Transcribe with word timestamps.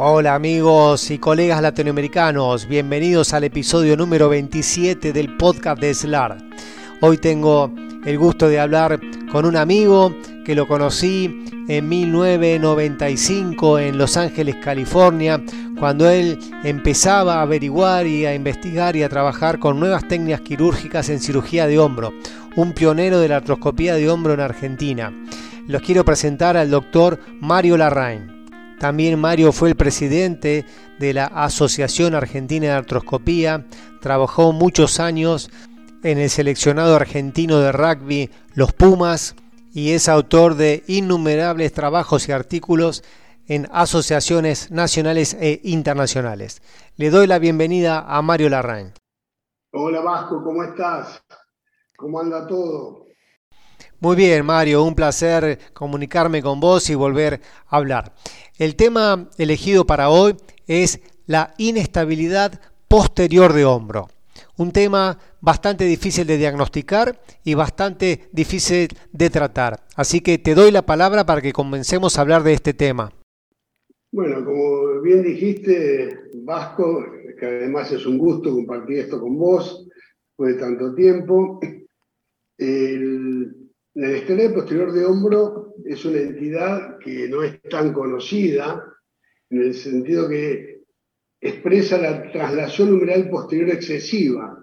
Hola 0.00 0.36
amigos 0.36 1.10
y 1.10 1.18
colegas 1.18 1.60
latinoamericanos, 1.60 2.68
bienvenidos 2.68 3.34
al 3.34 3.42
episodio 3.42 3.96
número 3.96 4.28
27 4.28 5.12
del 5.12 5.36
podcast 5.36 5.80
de 5.80 5.92
SLAR. 5.92 6.38
Hoy 7.00 7.18
tengo 7.18 7.74
el 8.06 8.16
gusto 8.16 8.48
de 8.48 8.60
hablar 8.60 9.00
con 9.32 9.44
un 9.44 9.56
amigo 9.56 10.14
que 10.44 10.54
lo 10.54 10.68
conocí 10.68 11.44
en 11.66 11.88
1995 11.88 13.80
en 13.80 13.98
Los 13.98 14.16
Ángeles, 14.16 14.54
California, 14.62 15.42
cuando 15.80 16.08
él 16.08 16.38
empezaba 16.62 17.40
a 17.40 17.42
averiguar 17.42 18.06
y 18.06 18.24
a 18.24 18.36
investigar 18.36 18.94
y 18.94 19.02
a 19.02 19.08
trabajar 19.08 19.58
con 19.58 19.80
nuevas 19.80 20.06
técnicas 20.06 20.42
quirúrgicas 20.42 21.08
en 21.08 21.18
cirugía 21.18 21.66
de 21.66 21.80
hombro, 21.80 22.12
un 22.54 22.72
pionero 22.72 23.18
de 23.18 23.26
la 23.26 23.38
artroscopía 23.38 23.96
de 23.96 24.08
hombro 24.08 24.32
en 24.32 24.40
Argentina. 24.42 25.12
Los 25.66 25.82
quiero 25.82 26.04
presentar 26.04 26.56
al 26.56 26.70
doctor 26.70 27.18
Mario 27.40 27.76
Larraín. 27.76 28.37
También 28.78 29.18
Mario 29.18 29.52
fue 29.52 29.70
el 29.70 29.76
presidente 29.76 30.64
de 31.00 31.12
la 31.12 31.26
Asociación 31.26 32.14
Argentina 32.14 32.66
de 32.66 32.72
Artroscopía, 32.72 33.66
trabajó 34.00 34.52
muchos 34.52 35.00
años 35.00 35.50
en 36.04 36.18
el 36.18 36.30
seleccionado 36.30 36.94
argentino 36.94 37.58
de 37.58 37.72
rugby 37.72 38.30
Los 38.54 38.72
Pumas 38.72 39.34
y 39.72 39.90
es 39.90 40.08
autor 40.08 40.54
de 40.54 40.84
innumerables 40.86 41.72
trabajos 41.72 42.28
y 42.28 42.32
artículos 42.32 43.02
en 43.48 43.68
asociaciones 43.72 44.70
nacionales 44.70 45.36
e 45.40 45.60
internacionales. 45.64 46.62
Le 46.96 47.10
doy 47.10 47.26
la 47.26 47.40
bienvenida 47.40 48.04
a 48.06 48.22
Mario 48.22 48.48
Larraín. 48.48 48.92
Hola 49.72 50.00
Vasco, 50.00 50.42
¿cómo 50.44 50.62
estás? 50.62 51.22
¿Cómo 51.96 52.20
anda 52.20 52.46
todo? 52.46 53.08
Muy 54.00 54.14
bien, 54.14 54.46
Mario, 54.46 54.84
un 54.84 54.94
placer 54.94 55.58
comunicarme 55.74 56.40
con 56.40 56.60
vos 56.60 56.88
y 56.88 56.94
volver 56.94 57.40
a 57.66 57.76
hablar. 57.76 58.12
El 58.58 58.74
tema 58.74 59.30
elegido 59.38 59.86
para 59.86 60.10
hoy 60.10 60.34
es 60.66 61.00
la 61.26 61.54
inestabilidad 61.58 62.60
posterior 62.88 63.52
de 63.52 63.64
hombro. 63.64 64.08
Un 64.56 64.72
tema 64.72 65.16
bastante 65.40 65.84
difícil 65.84 66.26
de 66.26 66.38
diagnosticar 66.38 67.20
y 67.44 67.54
bastante 67.54 68.28
difícil 68.32 68.88
de 69.12 69.30
tratar. 69.30 69.84
Así 69.94 70.20
que 70.20 70.38
te 70.38 70.56
doy 70.56 70.72
la 70.72 70.82
palabra 70.82 71.24
para 71.24 71.40
que 71.40 71.52
comencemos 71.52 72.18
a 72.18 72.22
hablar 72.22 72.42
de 72.42 72.54
este 72.54 72.74
tema. 72.74 73.12
Bueno, 74.10 74.44
como 74.44 75.02
bien 75.02 75.22
dijiste, 75.22 76.18
Vasco, 76.42 77.06
que 77.38 77.46
además 77.46 77.92
es 77.92 78.06
un 78.06 78.18
gusto 78.18 78.52
compartir 78.52 78.98
esto 78.98 79.20
con 79.20 79.38
vos, 79.38 79.86
después 80.30 80.56
de 80.56 80.60
tanto 80.60 80.96
tiempo. 80.96 81.60
El, 82.56 83.67
la 83.98 84.10
escalera 84.10 84.54
posterior 84.54 84.92
de 84.92 85.04
hombro 85.04 85.74
es 85.84 86.04
una 86.04 86.20
entidad 86.20 86.98
que 87.00 87.28
no 87.28 87.42
es 87.42 87.60
tan 87.62 87.92
conocida, 87.92 88.94
en 89.50 89.60
el 89.60 89.74
sentido 89.74 90.28
que 90.28 90.82
expresa 91.40 91.98
la 91.98 92.30
traslación 92.30 92.90
numeral 92.90 93.28
posterior 93.28 93.70
excesiva. 93.70 94.56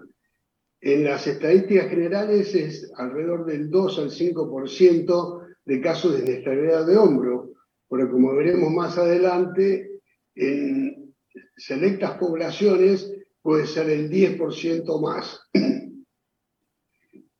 En 0.80 1.04
las 1.04 1.26
estadísticas 1.26 1.90
generales 1.90 2.54
es 2.54 2.90
alrededor 2.96 3.44
del 3.44 3.68
2 3.68 3.98
al 3.98 4.10
5% 4.10 5.46
de 5.66 5.80
casos 5.82 6.14
de 6.14 6.20
inestabilidad 6.20 6.86
de 6.86 6.96
hombro, 6.96 7.52
pero 7.90 8.10
como 8.10 8.34
veremos 8.34 8.70
más 8.70 8.96
adelante, 8.96 10.00
en 10.34 11.14
selectas 11.58 12.12
poblaciones 12.12 13.12
puede 13.42 13.66
ser 13.66 13.90
el 13.90 14.08
10% 14.08 14.98
más 14.98 15.38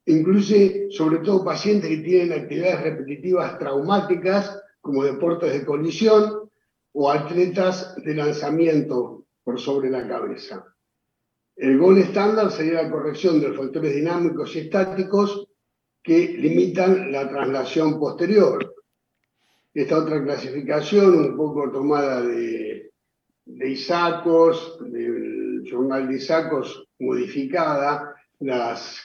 incluye 0.07 0.89
sobre 0.91 1.19
todo 1.19 1.45
pacientes 1.45 1.91
que 1.91 1.97
tienen 1.99 2.41
actividades 2.41 2.83
repetitivas 2.83 3.59
traumáticas, 3.59 4.63
como 4.81 5.05
deportes 5.05 5.53
de 5.53 5.67
colisión 5.67 6.49
o 6.93 7.11
atletas 7.11 7.95
de 8.05 8.15
lanzamiento 8.15 9.25
por 9.43 9.61
sobre 9.61 9.91
la 9.91 10.07
cabeza. 10.07 10.65
El 11.57 11.79
gol 11.79 11.99
estándar 11.99 12.51
sería 12.53 12.83
la 12.83 12.91
corrección 12.91 13.41
de 13.41 13.49
los 13.49 13.57
factores 13.57 13.95
dinámicos 13.95 14.55
y 14.55 14.61
estáticos 14.61 15.49
que 16.03 16.29
limitan 16.39 17.11
la 17.11 17.29
traslación 17.29 17.99
posterior. 17.99 18.75
Esta 19.75 19.99
otra 19.99 20.23
clasificación, 20.23 21.19
un 21.19 21.37
poco 21.37 21.71
tomada 21.71 22.23
de, 22.23 22.93
de 23.45 23.71
Isacos, 23.71 24.79
del 24.81 25.65
journal 25.65 26.09
de 26.09 26.15
Isacos, 26.15 26.87
modificada, 27.01 28.15
las 28.39 29.03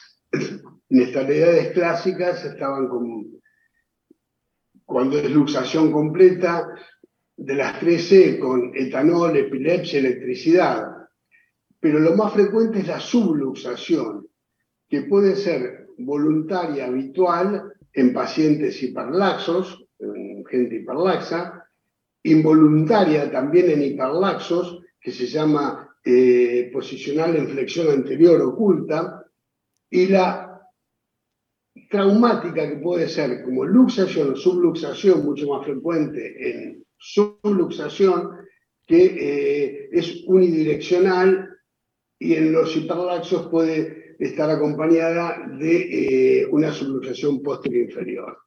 inestabilidades 0.92 1.72
clásicas 1.72 2.44
estaban 2.44 2.90
con, 2.90 3.42
cuando 4.84 5.18
es 5.18 5.32
luxación 5.32 5.90
completa 5.90 6.68
de 7.38 7.56
las 7.56 7.80
13 7.80 8.38
con 8.38 8.74
etanol, 8.76 9.38
epilepsia, 9.38 10.00
electricidad. 10.00 10.86
Pero 11.80 12.00
lo 12.00 12.16
más 12.16 12.34
frecuente 12.34 12.80
es 12.80 12.88
la 12.88 13.00
subluxación, 13.00 14.28
que 14.88 15.04
puede 15.04 15.38
ser 15.38 15.88
voluntaria 15.98 16.88
habitual 16.88 17.74
en 17.94 18.14
pacientes 18.14 18.84
hiperlaxos, 18.84 19.86
en 19.98 20.46
gente 20.46 20.76
hiperlaxa, 20.76 21.68
involuntaria 22.24 23.32
también 23.32 23.70
en 23.72 23.82
hiperlaxos, 23.82 24.82
que 25.00 25.12
se 25.12 25.26
llama 25.26 25.96
eh, 26.04 26.70
posicional 26.74 27.36
en 27.38 27.48
flexión 27.48 27.90
anterior 27.90 28.42
oculta, 28.42 29.26
y 29.90 30.08
la 30.08 30.51
traumática 31.92 32.70
que 32.70 32.78
puede 32.78 33.08
ser 33.10 33.44
como 33.44 33.66
luxación 33.66 34.32
o 34.32 34.36
subluxación, 34.36 35.26
mucho 35.26 35.48
más 35.48 35.66
frecuente 35.66 36.22
en 36.40 36.86
subluxación, 36.98 38.32
que 38.88 39.06
eh, 39.06 39.90
es 39.92 40.24
unidireccional 40.26 41.50
y 42.18 42.36
en 42.36 42.54
los 42.54 42.76
hiperlaxos 42.76 43.48
puede 43.48 44.16
estar 44.20 44.50
acompañada 44.50 45.48
de 45.60 46.42
eh, 46.42 46.48
una 46.50 46.72
subluxación 46.72 47.42
posterior 47.42 47.86
inferior. 47.86 48.38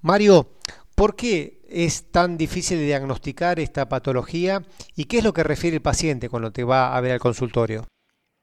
Mario, 0.00 0.48
¿por 0.94 1.14
qué 1.14 1.62
es 1.68 2.10
tan 2.10 2.36
difícil 2.36 2.78
de 2.78 2.86
diagnosticar 2.86 3.60
esta 3.60 3.88
patología 3.88 4.62
y 4.96 5.04
qué 5.04 5.18
es 5.18 5.24
lo 5.24 5.32
que 5.32 5.44
refiere 5.44 5.76
el 5.76 5.82
paciente 5.82 6.28
cuando 6.28 6.50
te 6.50 6.64
va 6.64 6.96
a 6.96 7.00
ver 7.00 7.12
al 7.12 7.20
consultorio? 7.20 7.86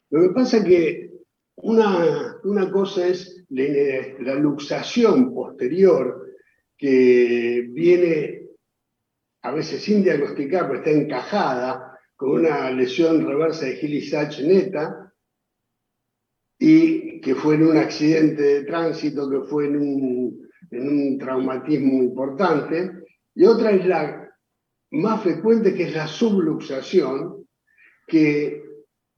Lo 0.10 0.22
que 0.22 0.30
pasa 0.30 0.58
es 0.58 0.64
que 0.64 1.21
una, 1.64 2.38
una 2.44 2.72
cosa 2.72 3.08
es 3.08 3.44
la, 3.50 4.36
luxación 4.36 5.34
posterior 5.34 6.28
que 6.78 7.68
viene 7.72 8.48
a 9.44 9.52
veces 9.52 9.82
sin 9.82 10.04
diagnosticar, 10.04 10.68
pero 10.68 10.80
está 10.80 10.92
encajada 10.92 12.00
con 12.16 12.32
una 12.40 12.72
lesión 12.72 13.26
reversa 13.26 13.66
de 13.66 13.78
Gilly-Sachs 13.78 14.46
neta 14.46 15.14
y 16.60 17.20
que 17.22 17.36
fue 17.36 17.56
en 17.56 17.68
un 17.68 17.78
accidente 17.78 18.42
de 18.42 18.64
tránsito, 18.64 19.30
que 19.30 19.42
fue 19.42 19.66
en 19.66 19.78
un, 19.78 20.50
en 20.70 20.88
un 20.88 21.18
traumatismo 21.18 22.04
importante. 22.04 22.92
Y 23.34 23.46
otra 23.46 23.72
es 23.72 23.86
la 23.86 24.30
más 24.92 25.24
frecuente, 25.24 25.74
que 25.74 25.84
es 25.84 25.96
la 25.96 26.08
subluxación, 26.08 27.48
que 28.08 28.71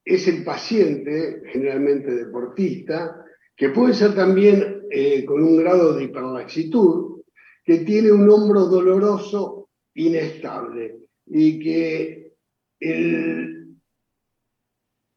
es 0.05 0.27
el 0.27 0.43
paciente, 0.43 1.43
generalmente 1.51 2.13
deportista, 2.13 3.25
que 3.55 3.69
puede 3.69 3.93
ser 3.93 4.15
también 4.15 4.83
eh, 4.89 5.23
con 5.25 5.43
un 5.43 5.57
grado 5.57 5.93
de 5.93 6.05
hiperlaxitud, 6.05 7.21
que 7.63 7.79
tiene 7.79 8.11
un 8.11 8.29
hombro 8.29 8.65
doloroso 8.65 9.69
inestable 9.93 10.97
y 11.25 11.59
que 11.59 12.33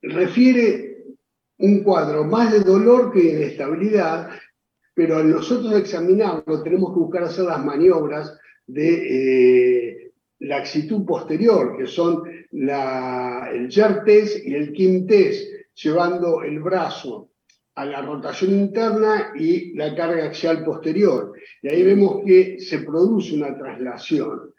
refiere 0.02 0.86
un 1.58 1.82
cuadro 1.82 2.24
más 2.24 2.52
de 2.52 2.60
dolor 2.60 3.12
que 3.12 3.22
de 3.22 3.30
inestabilidad, 3.30 4.30
pero 4.94 5.16
al 5.16 5.30
nosotros 5.30 5.74
examinarlo 5.74 6.62
tenemos 6.62 6.92
que 6.92 7.00
buscar 7.00 7.24
hacer 7.24 7.46
las 7.46 7.64
maniobras 7.64 8.38
de 8.66 10.00
eh, 10.00 10.05
laxitud 10.40 11.04
posterior, 11.04 11.76
que 11.76 11.86
son 11.86 12.22
el 12.52 13.68
jerk 13.70 14.04
test 14.04 14.46
y 14.46 14.54
el 14.54 15.06
test, 15.06 15.48
llevando 15.74 16.42
el 16.42 16.60
brazo 16.60 17.30
a 17.74 17.84
la 17.84 18.00
rotación 18.00 18.52
interna 18.52 19.32
y 19.38 19.74
la 19.74 19.94
carga 19.94 20.26
axial 20.26 20.64
posterior. 20.64 21.32
Y 21.62 21.68
ahí 21.68 21.82
vemos 21.82 22.22
que 22.24 22.58
se 22.58 22.78
produce 22.78 23.34
una 23.34 23.56
traslación. 23.56 24.54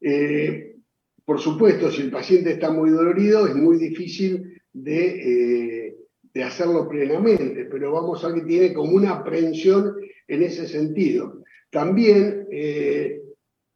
Eh, 0.00 0.76
por 1.24 1.38
supuesto, 1.38 1.90
si 1.90 2.02
el 2.02 2.10
paciente 2.10 2.52
está 2.52 2.70
muy 2.70 2.90
dolorido, 2.90 3.46
es 3.46 3.54
muy 3.54 3.78
difícil 3.78 4.60
de, 4.72 5.86
eh, 5.86 5.96
de 6.32 6.42
hacerlo 6.42 6.88
plenamente, 6.88 7.66
pero 7.66 7.92
vamos 7.92 8.24
a 8.24 8.28
ver 8.28 8.40
que 8.40 8.48
tiene 8.48 8.72
como 8.72 8.92
una 8.92 9.12
aprehensión 9.12 9.94
en 10.26 10.42
ese 10.42 10.66
sentido. 10.66 11.42
También 11.70 12.46
eh, 12.50 13.21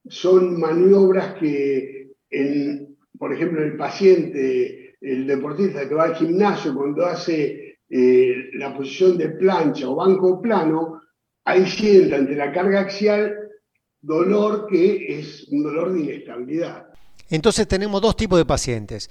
son 0.08 0.58
maniobras 0.61 1.35
que, 1.35 2.12
por 3.19 3.32
ejemplo, 3.32 3.62
el 3.62 3.76
paciente, 3.76 4.97
el 5.00 5.26
deportista 5.26 5.88
que 5.88 5.94
va 5.94 6.05
al 6.05 6.17
gimnasio, 6.17 6.75
cuando 6.75 7.06
hace 7.06 7.79
eh, 7.88 8.50
la 8.55 8.76
posición 8.76 9.17
de 9.17 9.31
plancha 9.31 9.88
o 9.88 9.97
banco 9.97 10.41
plano, 10.41 11.00
ahí 11.44 11.67
sienta 11.67 12.17
ante 12.17 12.35
la 12.35 12.53
carga 12.53 12.81
axial 12.81 13.35
dolor 14.00 14.67
que 14.69 15.19
es 15.19 15.47
un 15.50 15.62
dolor 15.62 15.93
de 15.93 16.00
inestabilidad. 16.00 16.87
Entonces 17.29 17.67
tenemos 17.67 18.00
dos 18.00 18.17
tipos 18.17 18.38
de 18.38 18.44
pacientes. 18.44 19.11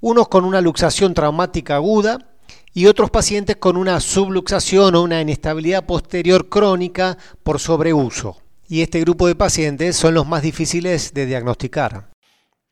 Unos 0.00 0.28
con 0.28 0.44
una 0.44 0.60
luxación 0.60 1.14
traumática 1.14 1.76
aguda 1.76 2.36
y 2.72 2.86
otros 2.86 3.10
pacientes 3.10 3.56
con 3.56 3.76
una 3.76 4.00
subluxación 4.00 4.94
o 4.94 5.02
una 5.02 5.20
inestabilidad 5.20 5.86
posterior 5.86 6.48
crónica 6.48 7.16
por 7.42 7.58
sobreuso. 7.60 8.43
Y 8.68 8.82
este 8.82 9.00
grupo 9.00 9.26
de 9.26 9.34
pacientes 9.34 9.96
son 9.96 10.14
los 10.14 10.26
más 10.26 10.42
difíciles 10.42 11.12
de 11.12 11.26
diagnosticar. 11.26 12.10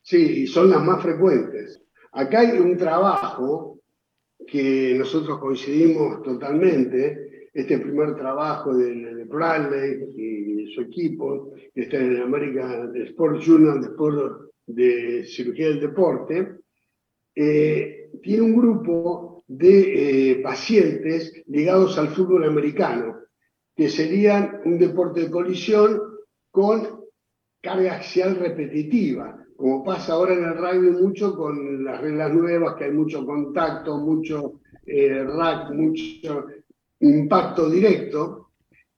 Sí, 0.02 0.46
son 0.46 0.70
las 0.70 0.82
más 0.82 1.02
frecuentes. 1.02 1.80
Acá 2.12 2.40
hay 2.40 2.58
un 2.58 2.76
trabajo 2.76 3.78
que 4.46 4.94
nosotros 4.98 5.38
coincidimos 5.38 6.22
totalmente, 6.22 7.48
este 7.54 7.78
primer 7.78 8.16
trabajo 8.16 8.74
de, 8.74 8.94
de 8.94 9.24
Bradley 9.24 10.04
y 10.16 10.74
su 10.74 10.82
equipo, 10.82 11.52
que 11.74 11.82
está 11.82 11.98
en 11.98 12.12
el 12.12 12.22
American 12.22 12.94
Sport 12.96 13.40
Journal 13.40 13.80
de, 13.80 14.74
de 14.74 15.24
Cirugía 15.24 15.68
del 15.68 15.80
Deporte, 15.80 16.56
eh, 17.34 18.10
tiene 18.22 18.42
un 18.42 18.56
grupo 18.56 19.44
de 19.46 20.32
eh, 20.32 20.42
pacientes 20.42 21.42
ligados 21.46 21.98
al 21.98 22.08
fútbol 22.08 22.44
americano, 22.44 23.16
que 23.74 23.88
serían 23.88 24.60
un 24.64 24.78
deporte 24.78 25.22
de 25.22 25.30
colisión 25.30 26.00
con 26.50 27.02
carga 27.60 27.96
axial 27.96 28.36
repetitiva, 28.36 29.38
como 29.56 29.84
pasa 29.84 30.14
ahora 30.14 30.34
en 30.34 30.44
el 30.44 30.56
rugby 30.56 30.90
mucho 30.90 31.36
con 31.36 31.84
las 31.84 32.00
reglas 32.00 32.32
nuevas, 32.32 32.74
que 32.74 32.84
hay 32.84 32.92
mucho 32.92 33.24
contacto, 33.24 33.98
mucho 33.98 34.60
eh, 34.84 35.24
rack, 35.24 35.70
mucho 35.70 36.46
impacto 37.00 37.70
directo, 37.70 38.50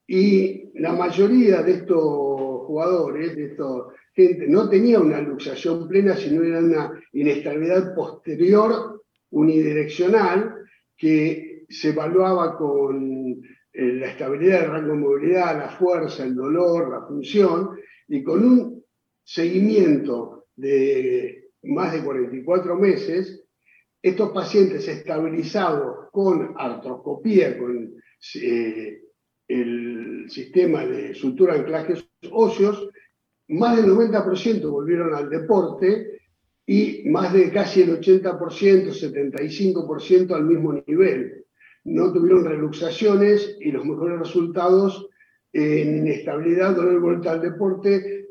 y 0.07 0.71
la 0.81 0.93
mayoría 0.93 1.63
de 1.63 1.73
estos 1.73 2.67
jugadores, 2.67 3.37
de 3.37 3.45
estos 3.47 3.95
gente, 4.15 4.47
no 4.49 4.69
tenía 4.69 5.01
una 5.01 5.21
luxación 5.21 5.89
plena, 5.89 6.17
sino 6.17 6.43
era 6.43 6.61
una 6.61 7.03
inestabilidad 7.13 7.95
posterior 7.95 9.03
unidireccional 9.31 10.55
que 10.97 11.65
se 11.69 11.89
evaluaba 11.91 12.57
con 12.57 13.43
la 13.75 14.11
estabilidad 14.11 14.61
del 14.61 14.71
rango 14.71 14.93
de 14.93 14.99
movilidad, 14.99 15.59
la 15.59 15.69
fuerza, 15.69 16.25
el 16.25 16.35
dolor, 16.35 16.91
la 16.91 17.07
función, 17.07 17.71
y 18.09 18.23
con 18.23 18.45
un 18.45 18.85
seguimiento 19.23 20.47
de 20.55 21.51
más 21.65 21.93
de 21.93 22.05
44 22.05 22.77
meses, 22.77 23.45
estos 24.01 24.31
pacientes 24.33 24.87
estabilizados 24.87 26.11
con 26.13 26.55
artroscopía, 26.57 27.59
con 27.59 27.95
eh, 28.35 29.01
el 29.49 30.27
sistema 30.29 30.85
de 30.87 31.15
sutura 31.15 31.55
anclajes 31.55 32.09
óseos, 32.31 32.91
más 33.49 33.77
del 33.77 33.87
90% 33.87 34.71
volvieron 34.71 35.15
al 35.15 35.29
deporte 35.29 36.19
y 36.67 37.09
más 37.09 37.33
de 37.33 37.51
casi 37.51 37.83
el 37.83 38.01
80%, 38.01 38.39
75% 38.39 40.35
al 40.35 40.45
mismo 40.45 40.73
nivel. 40.87 41.44
No 41.85 42.13
tuvieron 42.13 42.45
reluxaciones 42.45 43.57
y 43.61 43.71
los 43.71 43.85
mejores 43.85 44.19
resultados 44.19 45.09
en 45.53 46.07
estabilidad, 46.09 46.75
dolor 46.75 46.95
y 46.95 46.99
vuelta 46.99 47.33
al 47.33 47.41
deporte 47.41 48.29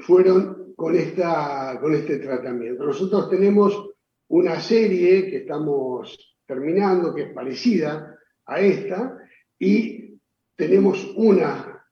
fueron 0.00 0.74
con, 0.74 0.96
esta, 0.96 1.78
con 1.80 1.94
este 1.94 2.18
tratamiento. 2.18 2.84
Nosotros 2.84 3.30
tenemos 3.30 3.90
una 4.28 4.60
serie 4.60 5.30
que 5.30 5.38
estamos 5.38 6.36
terminando, 6.46 7.14
que 7.14 7.22
es 7.22 7.32
parecida 7.32 8.16
a 8.46 8.60
esta, 8.60 9.16
y 9.58 10.18
tenemos 10.56 11.12
una 11.16 11.84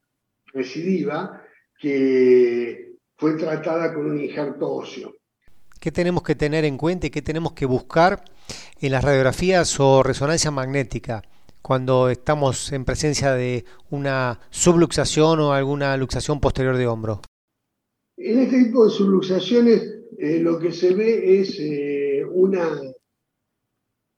recidiva 0.47 1.43
que 1.79 2.95
fue 3.17 3.35
tratada 3.35 3.95
con 3.95 4.07
un 4.07 4.21
injerto 4.21 4.73
óseo. 4.73 5.15
¿Qué 5.81 5.93
tenemos 5.93 6.23
que 6.23 6.35
tener 6.35 6.65
en 6.65 6.77
cuenta 6.77 7.07
y 7.07 7.11
qué 7.11 7.23
tenemos 7.23 7.53
que 7.53 7.67
buscar 7.67 8.25
en 8.81 8.93
las 8.93 9.05
radiografías 9.05 9.79
o 9.81 10.03
resonancia 10.03 10.51
magnética 10.51 11.23
cuando 11.63 12.11
estamos 12.11 12.73
en 12.73 12.85
presencia 12.85 13.33
de 13.33 13.65
una 13.91 14.39
subluxación 14.51 15.41
o 15.41 15.53
alguna 15.53 15.97
luxación 15.97 16.41
posterior 16.41 16.77
de 16.77 16.87
hombro? 16.87 17.23
En 18.17 18.41
este 18.41 18.65
tipo 18.65 18.85
de 18.85 18.91
subluxaciones 18.91 19.95
eh, 20.19 20.39
lo 20.41 20.59
que 20.59 20.73
se 20.73 20.95
ve 20.95 21.41
es 21.41 21.59
eh, 21.59 22.25
una, 22.31 22.81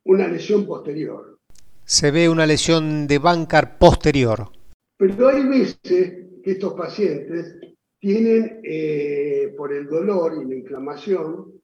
una 0.04 0.28
lesión 0.28 0.66
posterior. 0.66 1.38
Se 1.84 2.10
ve 2.10 2.28
una 2.28 2.46
lesión 2.46 3.06
de 3.06 3.18
bancar 3.18 3.78
posterior. 3.78 4.50
Pero 4.98 5.28
hay 5.28 5.46
veces 5.46 5.78
que 5.80 6.50
estos 6.50 6.74
pacientes 6.74 7.58
tienen, 7.98 8.60
eh, 8.62 9.54
por 9.56 9.72
el 9.72 9.86
dolor 9.86 10.34
y 10.42 10.48
la 10.48 10.54
inflamación 10.56 11.55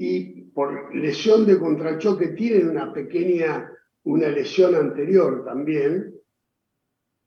y 0.00 0.42
por 0.54 0.94
lesión 0.94 1.44
de 1.44 1.58
contrachoque, 1.58 2.28
tienen 2.28 2.68
una 2.68 2.92
pequeña, 2.92 3.68
una 4.04 4.28
lesión 4.28 4.76
anterior 4.76 5.44
también, 5.44 6.14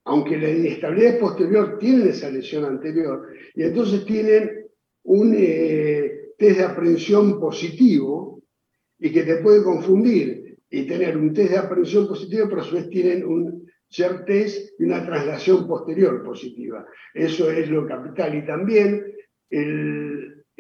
aunque 0.06 0.38
la 0.38 0.50
inestabilidad 0.50 1.20
posterior 1.20 1.78
tiene 1.78 2.12
esa 2.12 2.30
lesión 2.30 2.64
anterior, 2.64 3.28
y 3.56 3.64
entonces 3.64 4.06
tienen 4.06 4.68
un 5.04 5.36
eh, 5.38 6.30
test 6.38 6.60
de 6.60 6.64
aprehensión 6.64 7.42
positivo 7.42 8.42
y 8.98 9.12
que 9.12 9.24
te 9.24 9.42
puede 9.42 9.64
confundir 9.64 10.58
y 10.70 10.88
tener 10.88 11.18
un 11.18 11.34
test 11.34 11.52
de 11.52 11.58
aprehensión 11.58 12.08
positivo, 12.08 12.48
pero 12.48 12.62
a 12.62 12.64
su 12.64 12.76
vez 12.76 12.90
tienen 12.90 13.26
un 13.26 13.70
test 14.26 14.80
y 14.80 14.86
una 14.86 15.06
traslación 15.06 15.68
posterior 15.68 16.24
positiva. 16.24 16.86
Eso 17.14 17.52
es 17.52 17.70
lo 17.70 17.86
capital. 17.86 18.34
Y 18.34 18.46
también 18.46 19.14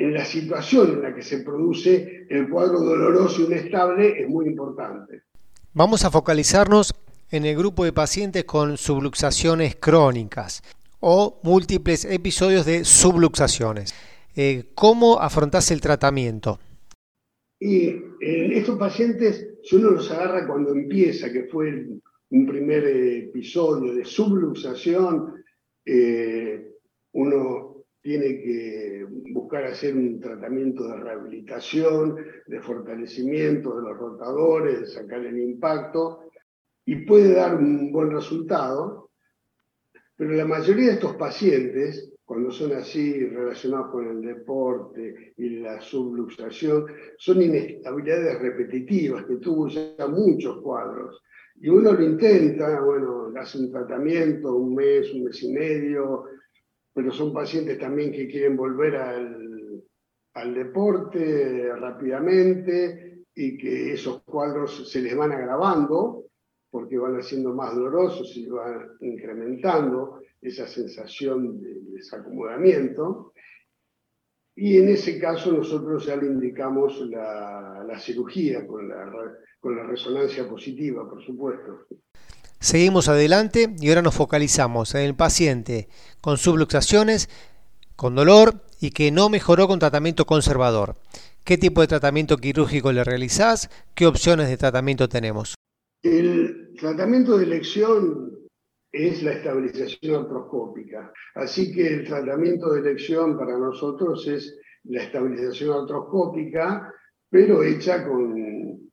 en 0.01 0.13
la 0.13 0.25
situación 0.25 0.93
en 0.93 1.01
la 1.03 1.13
que 1.13 1.21
se 1.21 1.39
produce 1.39 2.25
el 2.29 2.49
cuadro 2.49 2.79
doloroso 2.79 3.41
y 3.41 3.45
inestable 3.45 4.21
es 4.21 4.27
muy 4.27 4.47
importante. 4.47 5.23
Vamos 5.73 6.03
a 6.03 6.11
focalizarnos 6.11 6.93
en 7.29 7.45
el 7.45 7.55
grupo 7.55 7.85
de 7.85 7.93
pacientes 7.93 8.43
con 8.43 8.77
subluxaciones 8.77 9.75
crónicas 9.75 10.63
o 10.99 11.39
múltiples 11.43 12.05
episodios 12.05 12.65
de 12.65 12.83
subluxaciones. 12.83 13.93
Eh, 14.35 14.71
¿Cómo 14.73 15.19
afrontás 15.19 15.69
el 15.71 15.81
tratamiento? 15.81 16.59
Y 17.59 17.89
en 17.89 18.53
estos 18.53 18.79
pacientes, 18.79 19.49
si 19.63 19.75
uno 19.75 19.91
los 19.91 20.09
agarra 20.09 20.47
cuando 20.47 20.71
empieza, 20.73 21.31
que 21.31 21.43
fue 21.43 21.69
el, 21.69 22.01
un 22.31 22.45
primer 22.47 22.85
episodio 22.87 23.93
de 23.93 24.03
subluxación, 24.03 25.43
eh, 25.85 26.71
uno 27.13 27.70
tiene 28.01 28.41
que 28.41 29.05
buscar 29.31 29.65
hacer 29.65 29.95
un 29.95 30.19
tratamiento 30.19 30.87
de 30.87 30.97
rehabilitación, 30.97 32.17
de 32.47 32.59
fortalecimiento 32.59 33.75
de 33.75 33.83
los 33.83 33.97
rotadores, 33.97 34.93
sacar 34.93 35.23
el 35.25 35.37
impacto, 35.37 36.21
y 36.85 37.05
puede 37.05 37.33
dar 37.33 37.55
un 37.55 37.91
buen 37.91 38.11
resultado, 38.11 39.11
pero 40.15 40.31
la 40.33 40.45
mayoría 40.45 40.87
de 40.87 40.93
estos 40.93 41.15
pacientes, 41.15 42.13
cuando 42.25 42.51
son 42.51 42.73
así 42.73 43.25
relacionados 43.27 43.91
con 43.91 44.07
el 44.07 44.21
deporte 44.21 45.33
y 45.37 45.59
la 45.59 45.79
subluxación, 45.79 46.85
son 47.17 47.41
inestabilidades 47.41 48.39
repetitivas 48.39 49.25
que 49.25 49.37
tuvo 49.37 49.67
ya 49.67 50.07
muchos 50.07 50.61
cuadros. 50.61 51.21
Y 51.59 51.69
uno 51.69 51.93
lo 51.93 52.03
intenta, 52.03 52.81
bueno, 52.81 53.31
hace 53.35 53.59
un 53.59 53.71
tratamiento, 53.71 54.55
un 54.55 54.73
mes, 54.73 55.13
un 55.13 55.25
mes 55.25 55.43
y 55.43 55.51
medio, 55.53 56.25
pero 56.93 57.11
son 57.11 57.33
pacientes 57.33 57.79
también 57.79 58.11
que 58.11 58.27
quieren 58.27 58.55
volver 58.57 58.95
al, 58.95 59.83
al 60.33 60.53
deporte 60.53 61.73
rápidamente 61.75 63.23
y 63.33 63.57
que 63.57 63.93
esos 63.93 64.23
cuadros 64.23 64.89
se 64.91 65.01
les 65.01 65.15
van 65.15 65.31
agravando 65.31 66.25
porque 66.69 66.97
van 66.97 67.17
haciendo 67.17 67.53
más 67.53 67.75
dolorosos 67.75 68.35
y 68.37 68.47
van 68.47 68.91
incrementando 69.01 70.21
esa 70.41 70.67
sensación 70.67 71.61
de 71.61 71.81
desacomodamiento. 71.91 73.33
Y 74.55 74.77
en 74.77 74.89
ese 74.89 75.19
caso 75.19 75.51
nosotros 75.51 76.05
ya 76.05 76.15
le 76.15 76.27
indicamos 76.27 77.01
la, 77.09 77.83
la 77.85 77.99
cirugía 77.99 78.65
con 78.65 78.87
la 78.87 79.37
con 79.61 79.77
la 79.77 79.83
resonancia 79.83 80.49
positiva, 80.49 81.07
por 81.07 81.23
supuesto. 81.23 81.85
Seguimos 82.61 83.09
adelante 83.09 83.73
y 83.79 83.89
ahora 83.89 84.03
nos 84.03 84.13
focalizamos 84.13 84.93
en 84.93 85.01
el 85.01 85.15
paciente 85.15 85.89
con 86.21 86.37
subluxaciones, 86.37 87.27
con 87.95 88.13
dolor 88.13 88.61
y 88.79 88.91
que 88.91 89.09
no 89.09 89.29
mejoró 89.29 89.67
con 89.67 89.79
tratamiento 89.79 90.25
conservador. 90.25 90.95
¿Qué 91.43 91.57
tipo 91.57 91.81
de 91.81 91.87
tratamiento 91.87 92.37
quirúrgico 92.37 92.91
le 92.91 93.03
realizás? 93.03 93.71
¿Qué 93.95 94.05
opciones 94.05 94.47
de 94.47 94.57
tratamiento 94.57 95.09
tenemos? 95.09 95.55
El 96.03 96.75
tratamiento 96.79 97.35
de 97.39 97.45
elección 97.45 98.31
es 98.91 99.23
la 99.23 99.31
estabilización 99.31 100.25
artroscópica. 100.25 101.11
Así 101.33 101.73
que 101.73 101.87
el 101.87 102.05
tratamiento 102.05 102.71
de 102.73 102.81
elección 102.81 103.39
para 103.39 103.57
nosotros 103.57 104.27
es 104.27 104.55
la 104.83 105.01
estabilización 105.01 105.81
artroscópica, 105.81 106.93
pero 107.27 107.63
hecha 107.63 108.07
con 108.07 108.90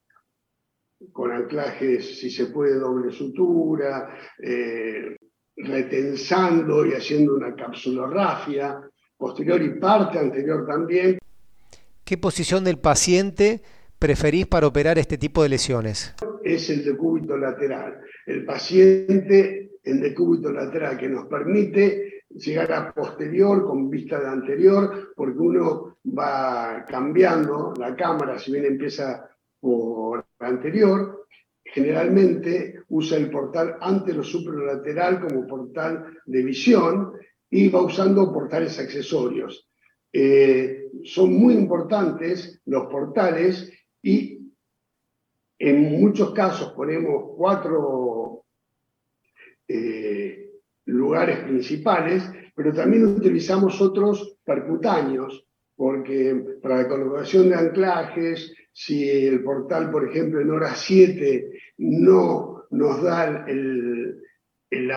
con 1.13 1.33
anclajes, 1.33 2.19
si 2.19 2.31
se 2.31 2.47
puede, 2.47 2.79
doble 2.79 3.13
sutura, 3.13 4.17
eh, 4.43 5.17
retensando 5.57 6.87
y 6.87 6.93
haciendo 6.93 7.35
una 7.35 7.55
capsulorrafia 7.55 8.81
posterior 9.17 9.61
y 9.63 9.79
parte 9.79 10.19
anterior 10.19 10.67
también. 10.67 11.19
¿Qué 12.05 12.17
posición 12.17 12.65
del 12.65 12.79
paciente 12.79 13.63
preferís 13.99 14.47
para 14.47 14.67
operar 14.67 14.99
este 14.99 15.19
tipo 15.19 15.43
de 15.43 15.51
lesiones? 15.51 16.15
Es 16.43 16.71
el 16.71 16.85
decúbito 16.85 17.37
lateral. 17.37 18.01
El 18.27 18.45
paciente 18.45 19.73
en 19.85 20.01
decúbito 20.01 20.53
lateral 20.53 20.97
que 20.97 21.09
nos 21.09 21.27
permite 21.27 22.25
llegar 22.31 22.73
a 22.73 22.93
posterior 22.93 23.65
con 23.65 23.91
vista 23.91 24.21
de 24.21 24.29
anterior, 24.29 25.13
porque 25.17 25.39
uno 25.39 25.97
va 26.17 26.85
cambiando 26.89 27.73
la 27.79 27.97
cámara, 27.97 28.39
si 28.39 28.53
bien 28.53 28.67
empieza 28.67 29.29
por 29.61 30.25
anterior, 30.39 31.27
generalmente 31.65 32.83
usa 32.89 33.19
el 33.19 33.31
portal 33.31 33.77
antero 33.81 34.23
supralateral 34.23 35.21
como 35.21 35.47
portal 35.47 36.19
de 36.25 36.43
visión 36.43 37.13
y 37.51 37.69
va 37.69 37.83
usando 37.83 38.33
portales 38.33 38.79
accesorios. 38.79 39.69
Eh, 40.13 40.91
son 41.05 41.35
muy 41.35 41.55
importantes 41.55 42.61
los 42.65 42.87
portales 42.87 43.71
y 44.03 44.39
en 45.59 46.01
muchos 46.01 46.33
casos 46.33 46.73
ponemos 46.73 47.35
cuatro 47.37 48.45
eh, 49.67 50.51
lugares 50.87 51.41
principales, 51.41 52.25
pero 52.55 52.73
también 52.73 53.05
utilizamos 53.07 53.81
otros 53.81 54.39
percutáneos, 54.45 55.47
porque 55.77 56.59
para 56.63 56.83
la 56.83 56.89
colocación 56.89 57.51
de 57.51 57.57
anclajes, 57.57 58.55
si 58.81 59.11
el 59.11 59.43
portal, 59.43 59.91
por 59.91 60.09
ejemplo, 60.09 60.41
en 60.41 60.53
hora 60.53 60.73
7 60.73 61.51
no 61.79 62.67
nos 62.71 63.03
da 63.03 63.45
el, 63.49 64.23
el, 64.71 64.93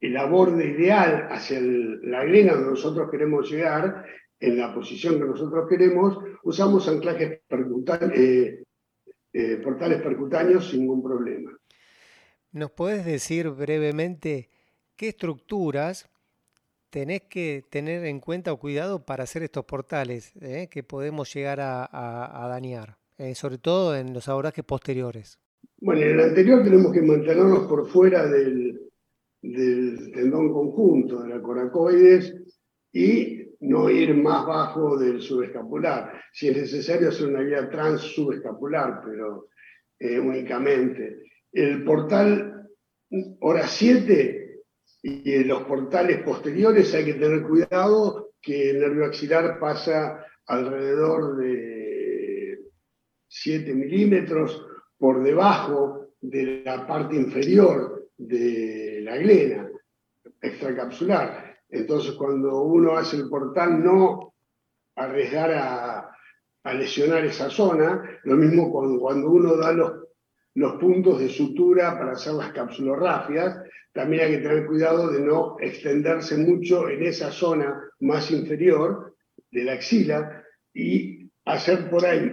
el 0.00 0.16
aborde 0.16 0.70
ideal 0.70 1.28
hacia 1.30 1.60
la 1.60 2.24
glena 2.24 2.54
donde 2.54 2.70
nosotros 2.70 3.10
queremos 3.10 3.50
llegar, 3.50 4.06
en 4.40 4.56
la 4.56 4.72
posición 4.72 5.18
que 5.18 5.26
nosotros 5.26 5.68
queremos, 5.68 6.16
usamos 6.42 6.88
anclajes 6.88 7.42
eh, 8.14 8.62
eh, 9.34 9.56
portales 9.62 10.00
percutáneos 10.00 10.70
sin 10.70 10.80
ningún 10.80 11.02
problema. 11.02 11.52
¿Nos 12.52 12.70
puedes 12.70 13.04
decir 13.04 13.50
brevemente 13.50 14.48
qué 14.96 15.08
estructuras 15.08 16.08
tenés 16.94 17.22
que 17.22 17.64
tener 17.70 18.04
en 18.04 18.20
cuenta 18.20 18.52
o 18.52 18.56
cuidado 18.56 19.04
para 19.04 19.24
hacer 19.24 19.42
estos 19.42 19.64
portales 19.64 20.32
eh, 20.40 20.68
que 20.70 20.84
podemos 20.84 21.34
llegar 21.34 21.58
a, 21.60 22.46
dañar, 22.48 22.98
sobre 23.34 23.58
todo 23.58 23.96
en 23.96 24.14
los 24.14 24.28
abordajes 24.28 24.64
posteriores? 24.64 25.40
Bueno, 25.78 26.02
en 26.02 26.10
el 26.12 26.20
anterior 26.20 26.62
tenemos 26.62 26.92
que 26.92 27.02
mantenernos 27.02 27.66
por 27.66 27.88
fuera 27.88 28.28
del, 28.28 28.80
del 29.42 30.12
tendón 30.12 30.52
conjunto, 30.52 31.24
de 31.24 31.30
la 31.30 31.42
coracoides, 31.42 32.32
y 32.92 33.56
no 33.58 33.90
ir 33.90 34.14
más 34.14 34.46
bajo 34.46 34.96
del 34.96 35.20
subescapular. 35.20 36.12
Si 36.32 36.46
es 36.46 36.56
necesario 36.56 37.08
hacer 37.08 37.26
una 37.26 37.42
guía 37.42 37.68
trans 37.70 38.02
subescapular, 38.02 39.00
pero 39.04 39.48
eh, 39.98 40.20
únicamente. 40.20 41.24
El 41.50 41.82
portal 41.82 42.68
hora 43.40 43.66
7 43.66 44.43
y 45.06 45.44
los 45.44 45.64
portales 45.64 46.22
posteriores 46.22 46.94
hay 46.94 47.04
que 47.04 47.14
tener 47.14 47.42
cuidado 47.42 48.30
que 48.40 48.70
el 48.70 48.80
nervio 48.80 49.04
axilar 49.04 49.60
pasa 49.60 50.24
alrededor 50.46 51.36
de 51.36 52.58
7 53.28 53.74
milímetros 53.74 54.66
por 54.96 55.22
debajo 55.22 56.14
de 56.22 56.62
la 56.64 56.86
parte 56.86 57.16
inferior 57.16 58.08
de 58.16 59.02
la 59.02 59.18
glena 59.18 59.68
extracapsular. 60.40 61.54
Entonces, 61.68 62.12
cuando 62.12 62.62
uno 62.62 62.96
hace 62.96 63.16
el 63.16 63.28
portal, 63.28 63.84
no 63.84 64.32
arriesgar 64.96 65.50
a, 65.52 66.10
lesionar 66.72 67.26
esa 67.26 67.50
zona. 67.50 68.20
Lo 68.22 68.36
mismo 68.36 68.72
cuando, 68.72 68.98
cuando 68.98 69.28
uno 69.28 69.54
da 69.54 69.70
los, 69.70 70.03
los 70.54 70.74
puntos 70.74 71.20
de 71.20 71.28
sutura 71.28 71.98
para 71.98 72.12
hacer 72.12 72.34
las 72.34 72.52
capsulografias, 72.52 73.58
también 73.92 74.24
hay 74.24 74.30
que 74.32 74.42
tener 74.42 74.66
cuidado 74.66 75.10
de 75.10 75.20
no 75.20 75.56
extenderse 75.60 76.36
mucho 76.36 76.88
en 76.88 77.04
esa 77.04 77.30
zona 77.30 77.80
más 78.00 78.30
inferior 78.30 79.16
de 79.50 79.64
la 79.64 79.74
axila 79.74 80.42
y 80.72 81.30
hacer 81.44 81.90
por 81.90 82.04
ahí, 82.04 82.30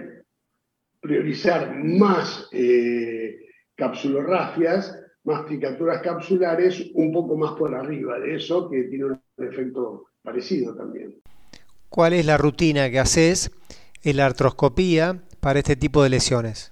priorizar 1.00 1.74
más 1.76 2.48
eh, 2.52 3.38
capsulografias 3.76 5.02
más 5.24 5.44
picaturas 5.44 6.02
capsulares 6.02 6.90
un 6.94 7.12
poco 7.12 7.36
más 7.36 7.52
por 7.52 7.74
arriba 7.74 8.18
de 8.18 8.36
eso, 8.36 8.68
que 8.68 8.84
tiene 8.84 9.04
un 9.04 9.20
efecto 9.38 10.06
parecido 10.22 10.74
también. 10.74 11.20
¿Cuál 11.88 12.14
es 12.14 12.26
la 12.26 12.38
rutina 12.38 12.90
que 12.90 12.98
haces 12.98 13.50
en 14.02 14.16
la 14.16 14.26
artroscopía 14.26 15.22
para 15.40 15.60
este 15.60 15.76
tipo 15.76 16.02
de 16.02 16.10
lesiones? 16.10 16.71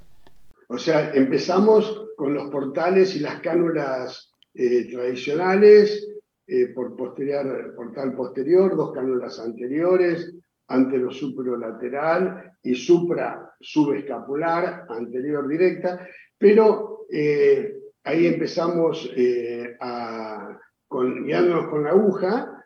O 0.73 0.79
sea, 0.79 1.13
empezamos 1.15 2.13
con 2.17 2.33
los 2.33 2.49
portales 2.49 3.17
y 3.17 3.19
las 3.19 3.41
cánulas 3.41 4.33
eh, 4.55 4.89
tradicionales, 4.89 6.09
eh, 6.47 6.69
por 6.69 6.95
posterior, 6.95 7.75
portal 7.75 8.15
posterior, 8.15 8.77
dos 8.77 8.93
cánulas 8.93 9.41
anteriores, 9.41 10.33
antero 10.69 11.11
lateral 11.59 12.53
y 12.63 12.77
supra 12.77 13.53
subescapular, 13.61 14.87
anterior 14.89 15.49
directa, 15.49 16.07
pero 16.39 17.05
eh, 17.11 17.75
ahí 18.05 18.29
empezamos 18.29 19.13
a, 19.81 20.57
con, 20.87 21.25
guiándonos 21.25 21.69
con 21.69 21.83
la 21.83 21.91
aguja, 21.91 22.65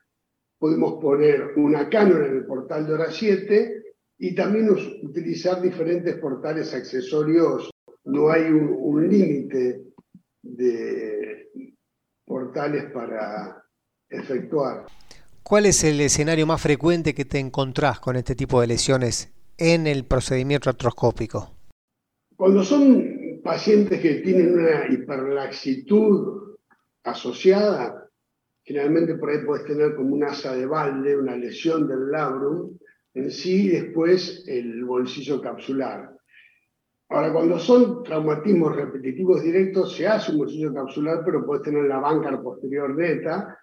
podemos 0.59 1.01
poner 1.01 1.55
una 1.57 1.89
cánula 1.89 2.27
en 2.27 2.37
el 2.37 2.45
portal 2.45 2.87
de 2.87 2.93
hora 2.93 3.11
7 3.11 3.83
y 4.19 4.35
también 4.35 4.69
utilizar 5.03 5.63
diferentes 5.63 6.17
portales 6.19 6.75
accesorios. 6.75 7.74
No 8.05 8.31
hay 8.31 8.45
un, 8.45 9.09
límite 9.09 9.83
de 10.43 11.51
portales 12.25 12.91
para 12.93 13.63
efectuar. 14.09 14.87
¿Cuál 15.43 15.67
es 15.67 15.85
el 15.85 16.01
escenario 16.01 16.47
más 16.47 16.61
frecuente 16.61 17.15
que 17.15 17.25
te 17.25 17.39
encontrás 17.39 18.01
con 18.01 18.17
este 18.17 18.35
tipo 18.35 18.61
de 18.61 18.67
lesiones 18.67 19.33
en 19.59 19.87
el 19.87 20.05
procedimiento 20.05 20.71
artroscópico? 20.71 21.51
Cuando 22.37 22.63
son 22.63 23.41
pacientes 23.43 24.01
que 24.01 24.15
tienen 24.17 24.55
una 24.55 24.87
hiperlaxitud 24.89 26.57
asociada, 27.05 28.09
generalmente 28.65 29.15
por 29.17 29.31
ahí 29.31 29.45
puedes 29.45 29.67
tener 29.67 29.95
como 29.95 30.15
un 30.15 30.25
asa 30.25 30.55
de 30.55 30.67
balde, 30.67 31.17
una 31.17 31.37
lesión 31.37 31.87
del 31.87 32.11
labrum 32.11 32.77
en 33.15 33.31
sí, 33.31 33.67
y 33.67 33.69
después 33.69 34.45
el 34.49 34.85
bolsillo 34.85 35.41
capsular. 35.41 36.11
Ahora, 37.11 37.33
cuando 37.33 37.59
son 37.59 38.03
traumatismos 38.03 38.75
repetitivos 38.75 39.43
directos, 39.43 39.95
se 39.95 40.07
hace 40.07 40.33
un 40.33 40.39
bolsillo 40.39 40.73
capsular, 40.73 41.23
pero 41.25 41.45
puedes 41.45 41.63
tener 41.63 41.85
la 41.85 41.99
banca 41.99 42.41
posterior 42.43 42.95
neta, 42.95 43.59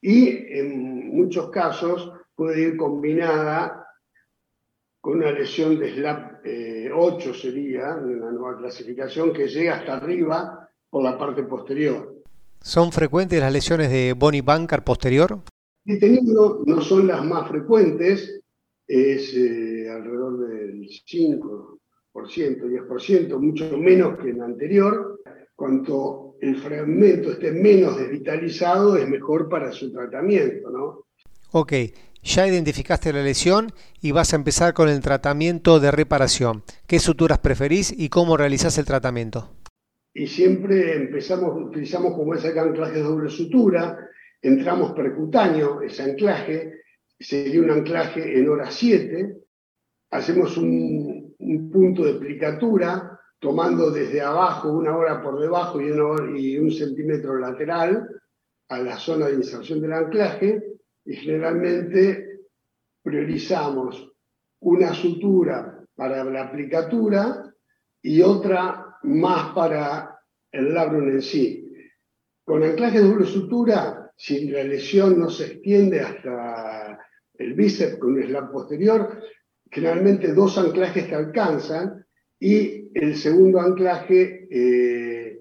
y 0.00 0.28
en 0.58 1.16
muchos 1.16 1.50
casos 1.50 2.12
puede 2.34 2.60
ir 2.60 2.76
combinada 2.76 3.86
con 5.00 5.18
una 5.18 5.32
lesión 5.32 5.78
de 5.78 5.94
SLAP 5.94 6.32
8 6.94 7.30
eh, 7.30 7.34
sería, 7.34 7.98
en 7.98 8.20
la 8.20 8.30
nueva 8.30 8.58
clasificación, 8.58 9.32
que 9.32 9.48
llega 9.48 9.76
hasta 9.76 9.96
arriba 9.96 10.68
por 10.90 11.02
la 11.02 11.18
parte 11.18 11.42
posterior. 11.44 12.22
¿Son 12.60 12.92
frecuentes 12.92 13.40
las 13.40 13.52
lesiones 13.52 13.90
de 13.90 14.14
Boni 14.16 14.40
Bancar 14.40 14.84
posterior? 14.84 15.40
Detenido 15.84 16.62
no 16.64 16.80
son 16.80 17.08
las 17.08 17.24
más 17.24 17.48
frecuentes, 17.48 18.40
es 18.86 19.34
eh, 19.34 19.90
alrededor 19.90 20.48
del 20.48 20.88
5%, 20.88 21.78
10%, 22.14 23.38
mucho 23.38 23.76
menos 23.78 24.18
que 24.18 24.30
en 24.30 24.38
la 24.38 24.44
anterior. 24.44 25.20
Cuanto 25.54 26.36
el 26.40 26.56
fragmento 26.56 27.32
esté 27.32 27.52
menos 27.52 27.96
desvitalizado, 27.96 28.96
es 28.96 29.08
mejor 29.08 29.48
para 29.48 29.70
su 29.70 29.92
tratamiento, 29.92 30.70
¿no? 30.70 31.06
Ok, 31.52 31.72
ya 32.22 32.46
identificaste 32.46 33.12
la 33.12 33.22
lesión 33.22 33.72
y 34.00 34.12
vas 34.12 34.32
a 34.32 34.36
empezar 34.36 34.74
con 34.74 34.88
el 34.88 35.00
tratamiento 35.00 35.80
de 35.80 35.90
reparación. 35.90 36.62
¿Qué 36.86 36.98
suturas 36.98 37.38
preferís 37.38 37.94
y 37.96 38.08
cómo 38.08 38.36
realizás 38.36 38.78
el 38.78 38.86
tratamiento? 38.86 39.50
Y 40.14 40.26
siempre 40.26 40.96
empezamos, 40.96 41.54
utilizamos 41.56 42.14
como 42.14 42.34
ese 42.34 42.58
anclaje 42.58 42.94
de 42.94 43.02
doble 43.02 43.30
sutura, 43.30 43.98
entramos 44.40 44.92
percutáneo, 44.92 45.80
ese 45.82 46.02
anclaje, 46.02 46.72
sería 47.18 47.60
un 47.60 47.70
anclaje 47.70 48.38
en 48.38 48.48
hora 48.48 48.70
7, 48.70 49.36
hacemos 50.10 50.56
un, 50.58 51.21
punto 51.70 52.04
de 52.04 52.14
plicatura, 52.14 53.18
tomando 53.38 53.90
desde 53.90 54.20
abajo 54.20 54.72
una 54.72 54.96
hora 54.96 55.22
por 55.22 55.40
debajo 55.40 55.80
y, 55.80 56.58
un 56.58 56.70
centímetro 56.70 57.38
lateral 57.38 58.08
a 58.68 58.78
la 58.78 58.96
zona 58.96 59.26
de 59.26 59.34
inserción 59.34 59.80
del 59.80 59.92
anclaje, 59.92 60.78
y 61.04 61.16
generalmente 61.16 62.40
priorizamos 63.02 64.12
una 64.60 64.94
sutura 64.94 65.84
para 65.94 66.24
la 66.24 66.44
aplicatura 66.44 67.52
y 68.00 68.22
otra 68.22 68.98
más 69.02 69.52
para 69.52 70.20
el 70.52 70.72
labrum 70.72 71.08
en 71.08 71.22
sí. 71.22 71.74
Con 72.44 72.62
anclaje 72.62 73.00
de 73.00 73.08
doble 73.08 73.26
sutura, 73.26 74.12
si 74.16 74.48
la 74.48 74.62
lesión 74.62 75.18
no 75.18 75.28
se 75.28 75.46
extiende 75.46 76.00
hasta 76.00 76.98
el 77.34 77.54
bíceps 77.54 77.98
con 77.98 78.14
un 78.14 78.22
slab 78.22 78.52
posterior, 78.52 79.20
generalmente 79.72 80.34
dos 80.34 80.58
anclajes 80.58 81.08
te 81.08 81.14
alcanzan 81.14 82.04
y 82.38 82.90
el 82.94 83.16
segundo 83.16 83.58
anclaje 83.58 84.46
eh, 84.50 85.40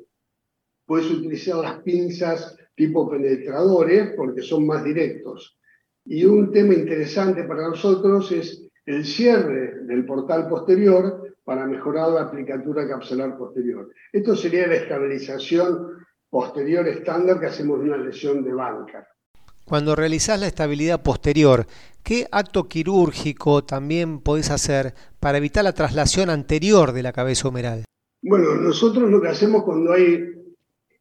puedes 0.85 1.11
utilizar 1.11 1.57
las 1.57 1.81
pinzas 1.81 2.57
tipo 2.73 3.09
penetradores 3.09 4.13
porque 4.15 4.41
son 4.41 4.65
más 4.65 4.83
directos. 4.83 5.59
Y 6.05 6.23
un 6.25 6.51
tema 6.51 6.73
interesante 6.73 7.43
para 7.43 7.67
nosotros 7.67 8.31
es 8.31 8.67
el 8.85 9.05
cierre 9.05 9.83
del 9.83 10.05
portal 10.05 10.47
posterior 10.47 11.35
para 11.43 11.67
mejorar 11.67 12.09
la 12.11 12.21
aplicatura 12.21 12.88
capsular 12.88 13.38
posterior. 13.38 13.89
Esto 14.13 14.35
sería 14.35 14.67
la 14.67 14.75
estabilización 14.75 16.05
posterior 16.29 16.88
estándar 16.88 17.39
que 17.39 17.47
hacemos 17.47 17.81
en 17.81 17.88
una 17.89 17.97
lesión 17.97 18.43
de 18.43 18.53
banca. 18.53 19.07
Cuando 19.65 19.95
realizás 19.95 20.39
la 20.39 20.47
estabilidad 20.47 21.01
posterior, 21.01 21.65
¿qué 22.03 22.27
acto 22.31 22.67
quirúrgico 22.67 23.63
también 23.63 24.19
podés 24.19 24.49
hacer 24.51 24.93
para 25.19 25.37
evitar 25.37 25.63
la 25.63 25.73
traslación 25.73 26.29
anterior 26.29 26.91
de 26.91 27.03
la 27.03 27.13
cabeza 27.13 27.47
humeral? 27.47 27.85
Bueno, 28.21 28.55
nosotros 28.55 29.09
lo 29.09 29.21
que 29.21 29.29
hacemos 29.29 29.63
cuando 29.63 29.93
hay 29.93 30.19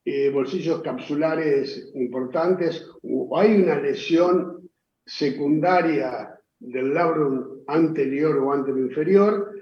eh, 0.05 0.31
bolsillos 0.31 0.81
capsulares 0.83 1.91
importantes 1.95 2.87
o 3.03 3.39
hay 3.39 3.55
una 3.61 3.79
lesión 3.79 4.71
secundaria 5.05 6.35
del 6.59 6.95
labrum 6.95 7.63
anterior 7.67 8.37
o 8.39 8.53
anterior 8.53 8.89
inferior, 8.89 9.55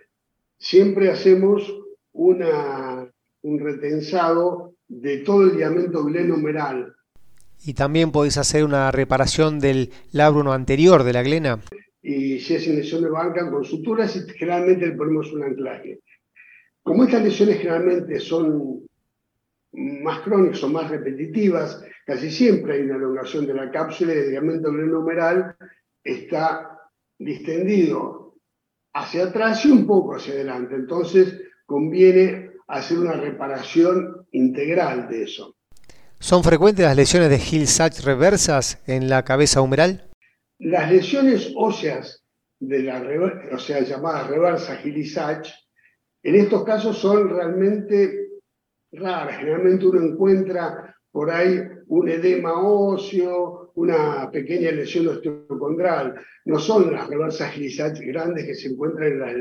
siempre 0.58 1.10
hacemos 1.10 1.62
un 2.12 3.58
retensado 3.60 4.74
de 4.88 5.18
todo 5.18 5.42
el 5.42 5.54
ligamento 5.54 6.04
glenohumeral. 6.04 6.94
¿Y 7.64 7.74
también 7.74 8.12
podéis 8.12 8.38
hacer 8.38 8.64
una 8.64 8.90
reparación 8.90 9.58
del 9.58 9.90
labrum 10.12 10.48
anterior 10.48 11.04
de 11.04 11.12
la 11.12 11.22
glena? 11.22 11.60
Y 12.00 12.38
si 12.40 12.54
es 12.54 12.66
en 12.66 12.76
lesión 12.76 13.02
de 13.02 13.10
banca, 13.10 13.50
con 13.50 13.64
suturas, 13.64 14.24
generalmente 14.36 14.86
le 14.86 14.92
ponemos 14.92 15.32
un 15.32 15.42
anclaje. 15.42 16.00
Como 16.82 17.04
estas 17.04 17.22
lesiones 17.22 17.58
generalmente 17.58 18.18
son 18.20 18.86
más 19.72 20.20
crónicas 20.20 20.62
o 20.62 20.68
más 20.68 20.90
repetitivas, 20.90 21.84
casi 22.06 22.30
siempre 22.30 22.74
hay 22.74 22.82
una 22.82 22.96
elongación 22.96 23.46
de 23.46 23.54
la 23.54 23.70
cápsula 23.70 24.14
y 24.14 24.18
el 24.18 24.28
ligamento 24.28 24.72
glenohumeral 24.72 25.54
está 26.02 26.78
distendido 27.18 28.36
hacia 28.94 29.24
atrás 29.24 29.64
y 29.66 29.70
un 29.70 29.86
poco 29.86 30.16
hacia 30.16 30.34
adelante. 30.34 30.74
Entonces 30.76 31.42
conviene 31.66 32.52
hacer 32.68 32.98
una 32.98 33.12
reparación 33.12 34.26
integral 34.32 35.08
de 35.08 35.24
eso. 35.24 35.57
¿Son 36.20 36.42
frecuentes 36.42 36.84
las 36.84 36.96
lesiones 36.96 37.30
de 37.30 37.36
Hill-Sachs 37.36 38.04
reversas 38.04 38.82
en 38.88 39.08
la 39.08 39.24
cabeza 39.24 39.62
humeral? 39.62 40.10
Las 40.58 40.90
lesiones 40.90 41.52
óseas 41.56 42.24
de 42.58 42.82
la 42.82 43.00
o 43.52 43.58
sea, 43.58 43.80
llamadas 43.82 44.26
reversas 44.26 44.84
Hill-Sachs, 44.84 45.68
en 46.24 46.34
estos 46.34 46.64
casos 46.64 46.98
son 46.98 47.30
realmente 47.30 48.30
raras. 48.90 49.38
Generalmente 49.38 49.86
uno 49.86 50.02
encuentra 50.02 50.92
por 51.12 51.30
ahí 51.30 51.60
un 51.86 52.08
edema 52.08 52.62
óseo, 52.62 53.70
una 53.76 54.28
pequeña 54.32 54.72
lesión 54.72 55.06
osteocondral. 55.06 56.16
No 56.46 56.58
son 56.58 56.92
las 56.92 57.08
reversas 57.08 57.56
Hill-Sachs 57.56 58.00
grandes 58.00 58.44
que 58.44 58.56
se 58.56 58.68
encuentran 58.68 59.12
en 59.12 59.20
las 59.20 59.34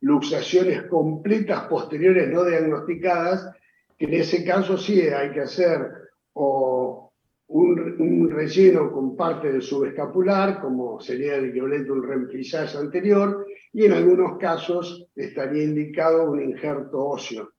luxaciones 0.00 0.84
completas 0.84 1.64
posteriores 1.64 2.28
no 2.28 2.44
diagnosticadas, 2.44 3.50
que 3.98 4.04
en 4.06 4.14
ese 4.14 4.44
caso 4.44 4.78
sí 4.78 5.00
hay 5.00 5.32
que 5.32 5.40
hacer 5.40 6.00
o 6.34 7.10
un, 7.50 8.30
relleno 8.30 8.92
con 8.92 9.16
parte 9.16 9.52
del 9.52 9.62
subescapular, 9.62 10.60
como 10.60 11.00
sería 11.00 11.36
el 11.36 11.50
equivalente 11.50 11.90
a 11.90 11.94
un 11.94 12.02
remplissage 12.02 12.76
anterior, 12.76 13.46
y 13.72 13.84
en 13.84 13.92
algunos 13.92 14.38
casos 14.38 15.06
estaría 15.16 15.64
indicado 15.64 16.30
un 16.30 16.42
injerto 16.42 17.04
óseo. 17.04 17.50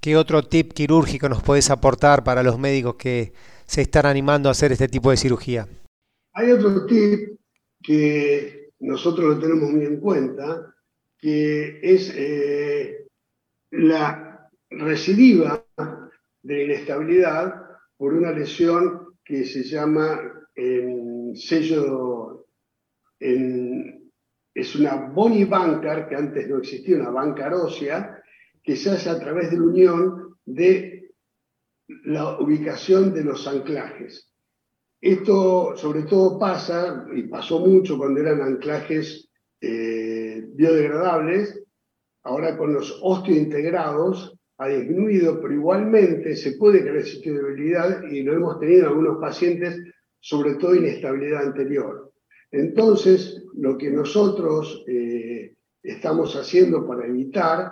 ¿Qué 0.00 0.16
otro 0.16 0.42
tip 0.42 0.72
quirúrgico 0.72 1.28
nos 1.28 1.42
puedes 1.42 1.70
aportar 1.70 2.22
para 2.22 2.42
los 2.42 2.58
médicos 2.58 2.94
que 2.94 3.32
se 3.64 3.82
están 3.82 4.06
animando 4.06 4.48
a 4.48 4.52
hacer 4.52 4.70
este 4.70 4.88
tipo 4.88 5.10
de 5.10 5.16
cirugía? 5.16 5.66
Hay 6.34 6.52
otro 6.52 6.86
tip 6.86 7.38
que 7.82 8.70
nosotros 8.80 9.34
lo 9.34 9.40
tenemos 9.40 9.70
muy 9.70 9.84
en 9.84 9.98
cuenta, 9.98 10.74
que 11.18 11.80
es 11.82 12.12
eh, 12.14 13.08
la 13.72 14.48
recidiva 14.70 15.64
de 16.42 16.54
la 16.56 16.62
inestabilidad 16.62 17.67
por 17.98 18.14
una 18.14 18.32
lesión 18.32 19.16
que 19.24 19.44
se 19.44 19.64
llama 19.64 20.20
en 20.54 21.36
sello, 21.36 22.46
es 23.18 24.76
una 24.76 25.10
bony 25.10 25.44
bancar, 25.44 26.08
que 26.08 26.14
antes 26.14 26.48
no 26.48 26.58
existía, 26.58 26.96
una 26.96 27.10
banca 27.10 27.54
ósea, 27.54 28.22
que 28.62 28.76
se 28.76 28.90
hace 28.90 29.10
a 29.10 29.18
través 29.18 29.50
de 29.50 29.56
la 29.56 29.62
unión 29.64 30.36
de 30.46 31.10
la 32.04 32.38
ubicación 32.40 33.12
de 33.12 33.24
los 33.24 33.46
anclajes. 33.46 34.32
Esto 35.00 35.76
sobre 35.76 36.04
todo 36.04 36.38
pasa, 36.38 37.06
y 37.14 37.24
pasó 37.24 37.60
mucho 37.60 37.98
cuando 37.98 38.20
eran 38.20 38.40
anclajes 38.40 39.28
eh, 39.60 40.44
biodegradables, 40.54 41.64
ahora 42.22 42.56
con 42.56 42.74
los 42.74 42.98
osteointegrados 43.02 44.37
ha 44.58 44.68
disminuido, 44.68 45.40
pero 45.40 45.54
igualmente 45.54 46.34
se 46.34 46.52
puede 46.52 46.82
crear 46.82 47.04
debilidad 47.04 48.02
y 48.02 48.22
lo 48.22 48.34
hemos 48.34 48.58
tenido 48.58 48.80
en 48.80 48.86
algunos 48.86 49.18
pacientes, 49.18 49.80
sobre 50.20 50.54
todo 50.54 50.74
inestabilidad 50.74 51.46
anterior. 51.46 52.12
Entonces, 52.50 53.44
lo 53.54 53.78
que 53.78 53.90
nosotros 53.90 54.84
eh, 54.88 55.54
estamos 55.82 56.34
haciendo 56.34 56.86
para 56.86 57.06
evitar 57.06 57.70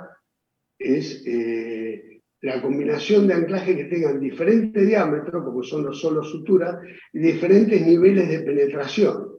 es 0.78 1.24
eh, 1.26 2.20
la 2.42 2.62
combinación 2.62 3.26
de 3.26 3.34
anclaje 3.34 3.76
que 3.76 3.84
tengan 3.86 4.20
diferente 4.20 4.84
diámetro, 4.84 5.44
como 5.44 5.64
son 5.64 5.84
los 5.84 6.00
solos 6.00 6.30
suturas, 6.30 6.76
y 7.12 7.18
diferentes 7.18 7.84
niveles 7.84 8.28
de 8.28 8.40
penetración. 8.40 9.32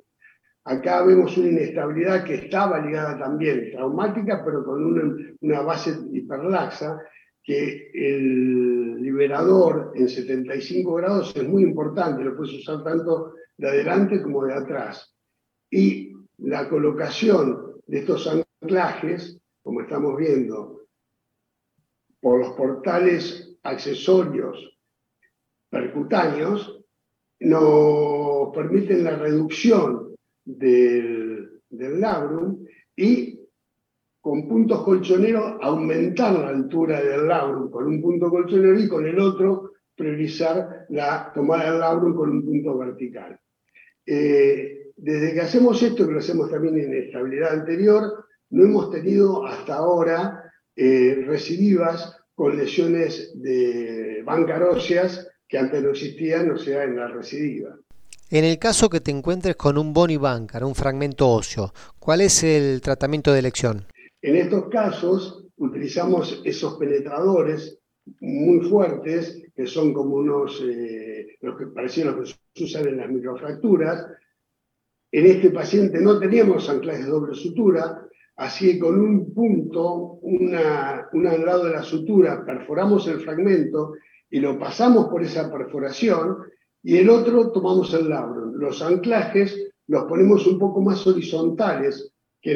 Acá 0.65 1.05
vemos 1.05 1.38
una 1.38 1.47
inestabilidad 1.47 2.25
que 2.25 2.36
estaba 2.36 2.81
ligada 2.81 3.17
también, 3.17 3.71
traumática, 3.71 4.43
pero 4.43 4.65
con 4.65 4.83
una, 4.83 5.15
una 5.39 5.62
base 5.62 5.95
hiperlaxa, 6.12 6.99
que 7.47 7.91
el 7.93 9.01
liberador 9.01 9.93
en 9.95 10.10
75 10.10 10.95
grados 10.95 11.33
es 11.33 11.47
muy 11.47 11.63
importante, 11.63 12.21
lo 12.21 12.36
puedes 12.36 12.55
usar 12.55 12.83
tanto 12.83 13.36
de 13.57 13.69
adelante 13.69 14.21
como 14.21 14.43
de 14.43 14.53
atrás. 14.53 15.15
Y 15.71 16.12
la 16.39 16.67
colocación 16.67 17.75
de 17.88 17.99
estos 17.99 18.27
anclajes, 18.27 19.39
como 19.63 19.79
estamos 19.79 20.17
viendo, 20.17 20.88
por 22.19 22.39
los 22.39 22.49
portales 22.51 23.57
accesorios 23.63 24.77
percutáneos, 25.69 26.83
nos 27.39 28.53
permiten 28.53 29.05
la 29.05 29.15
reducción 29.15 30.15
del, 30.43 31.62
del 31.69 32.01
labrum 32.01 32.65
y 32.93 33.37
con 34.28 34.46
puntos 34.46 34.84
colchoneros 34.84 35.54
aumentar 35.62 36.34
la 36.34 36.50
altura 36.50 37.02
del 37.02 37.30
labrum 37.30 37.72
con 37.72 37.88
un 37.88 38.02
punto 38.02 38.30
colchonero 38.30 38.78
y 38.78 38.86
con 38.86 39.06
el 39.06 39.18
otro 39.22 39.72
priorizar 39.96 40.86
la 40.90 41.32
tomada 41.34 41.72
del 41.72 41.80
labrum 41.80 42.13
con 42.13 42.32
un 42.32 42.44
punto 42.44 42.78
vertical. 42.78 43.40
Eh, 44.06 44.92
desde 44.98 45.34
que 45.34 45.40
hacemos 45.40 45.82
esto, 45.82 46.06
que 46.06 46.12
lo 46.12 46.20
hacemos 46.20 46.52
también 46.52 46.78
en 46.78 46.94
estabilidad 47.06 47.54
anterior, 47.54 48.26
no 48.50 48.66
hemos 48.66 48.92
tenido 48.92 49.46
hasta 49.46 49.76
ahora 49.76 50.44
eh, 50.76 51.24
recidivas 51.26 52.18
con 52.36 52.58
lesiones 52.58 53.32
de 53.42 54.24
banca 54.26 54.62
óseas 54.70 55.26
que 55.48 55.58
antes 55.58 55.82
no 55.82 55.92
existían, 55.92 56.52
o 56.52 56.58
sea, 56.58 56.84
en 56.84 56.98
la 56.98 57.08
recidiva. 57.08 57.78
En 58.30 58.44
el 58.44 58.60
caso 58.60 58.90
que 58.90 59.00
te 59.00 59.12
encuentres 59.12 59.56
con 59.56 59.78
un 59.78 59.94
bony 59.94 60.18
bancar, 60.18 60.66
un 60.66 60.76
fragmento 60.76 61.30
óseo, 61.30 61.74
¿cuál 61.98 62.20
es 62.20 62.44
el 62.44 62.82
tratamiento 62.82 63.32
de 63.32 63.40
elección? 63.40 63.86
En 64.21 64.36
estos 64.36 64.67
casos 64.69 65.45
utilizamos 65.58 66.41
esos 66.43 66.77
penetradores 66.77 67.80
muy 68.21 68.62
fuertes, 68.67 69.43
que 69.56 69.67
son 69.67 69.93
como 69.93 70.15
unos, 70.15 70.62
eh, 70.63 71.38
los 71.41 71.58
que 71.58 71.67
parecían 71.67 72.15
los 72.15 72.34
que 72.53 72.60
se 72.60 72.63
usan 72.63 72.88
en 72.88 72.97
las 72.97 73.10
microfracturas. 73.10 74.08
En 75.12 75.25
este 75.25 75.51
paciente 75.51 75.99
no 75.99 76.19
teníamos 76.19 76.69
anclajes 76.69 77.06
de 77.06 77.12
doble 77.12 77.36
sutura, 77.36 78.08
así 78.38 78.73
que 78.73 78.80
con 78.80 78.99
un 78.99 79.34
punto, 79.34 80.19
una, 80.21 81.08
un 81.13 81.23
lado 81.23 81.65
de 81.65 81.71
la 81.71 81.84
sutura, 81.84 82.45
perforamos 82.45 83.08
el 83.08 83.19
fragmento 83.21 83.93
y 84.30 84.39
lo 84.39 84.58
pasamos 84.60 85.08
por 85.08 85.23
esa 85.23 85.51
perforación 85.51 86.38
y 86.84 86.97
el 86.97 87.10
otro 87.10 87.51
tomamos 87.51 87.93
el 87.93 88.10
labro. 88.10 88.45
Los 88.45 88.82
anclajes 88.82 89.71
los 89.88 90.03
ponemos 90.06 90.45
un 90.47 90.60
poco 90.60 90.82
más 90.82 91.06
horizontales 91.08 92.12
que 92.41 92.53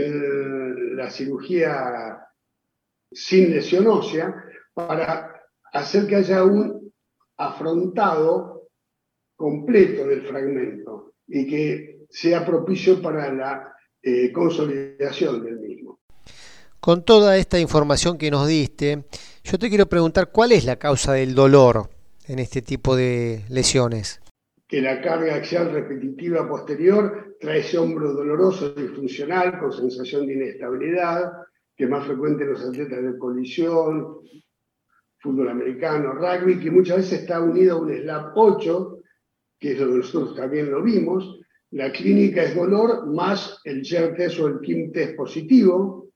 la 1.02 1.10
cirugía 1.10 2.28
sin 3.12 3.52
lesión 3.52 3.88
ósea 3.88 4.34
para 4.74 5.34
hacer 5.74 6.08
que 6.08 6.18
haya 6.18 6.44
un 6.44 6.94
afrontado 7.38 8.68
completo 9.36 10.06
del 10.06 10.22
fragmento 10.28 11.14
y 11.28 11.48
que 11.48 12.06
sea 12.10 12.46
propicio 12.46 13.02
para 13.02 13.34
la 13.34 13.74
eh, 14.04 14.32
consolidación 14.32 15.44
del 15.44 15.60
mismo. 15.60 16.00
Con 16.80 17.04
toda 17.04 17.38
esta 17.38 17.60
información 17.60 18.18
que 18.18 18.30
nos 18.30 18.48
diste, 18.48 19.06
yo 19.44 19.58
te 19.58 19.70
quiero 19.70 19.88
preguntar 19.88 20.32
cuál 20.32 20.52
es 20.52 20.66
la 20.66 20.76
causa 20.76 21.14
del 21.14 21.34
dolor 21.34 21.90
en 22.28 22.40
este 22.40 22.62
tipo 22.62 22.96
de 22.96 23.44
lesiones. 23.50 24.21
Que 24.72 24.82
la 24.82 25.02
carga 25.02 25.36
axial 25.36 25.74
repetitiva 25.74 26.48
posterior 26.48 27.36
trae 27.42 27.60
ese 27.60 27.78
hombro 27.78 28.14
doloroso, 28.14 28.70
disfuncional, 28.70 29.60
con 29.60 29.74
sensación 29.74 30.28
de 30.28 30.36
inestabilidad, 30.36 31.30
que 31.76 31.84
es 31.84 31.90
más 31.90 32.08
frecuente 32.08 32.46
en 32.46 32.52
los 32.52 32.66
atletas 32.66 33.04
de 33.04 33.18
colisión, 33.18 34.20
fútbol 35.20 35.50
americano, 35.50 36.14
rugby, 36.14 36.58
que 36.58 36.72
muchas 36.72 37.00
veces 37.00 37.20
está 37.20 37.42
unido 37.42 37.76
a 37.76 37.82
un 37.82 37.94
SLAP 37.94 38.32
8, 38.34 39.00
que 39.60 39.74
es 39.74 39.80
lo 39.82 39.88
que 39.88 39.98
nosotros 39.98 40.36
también 40.38 40.72
lo 40.72 40.82
vimos. 40.82 41.42
La 41.72 41.92
clínica 41.92 42.44
es 42.44 42.56
dolor 42.56 43.08
más 43.08 43.60
el 43.66 43.84
GER 43.84 44.16
test 44.16 44.40
o 44.40 44.48
el 44.48 44.62
KIM 44.62 44.94
test 44.94 45.18
positivo. 45.18 46.14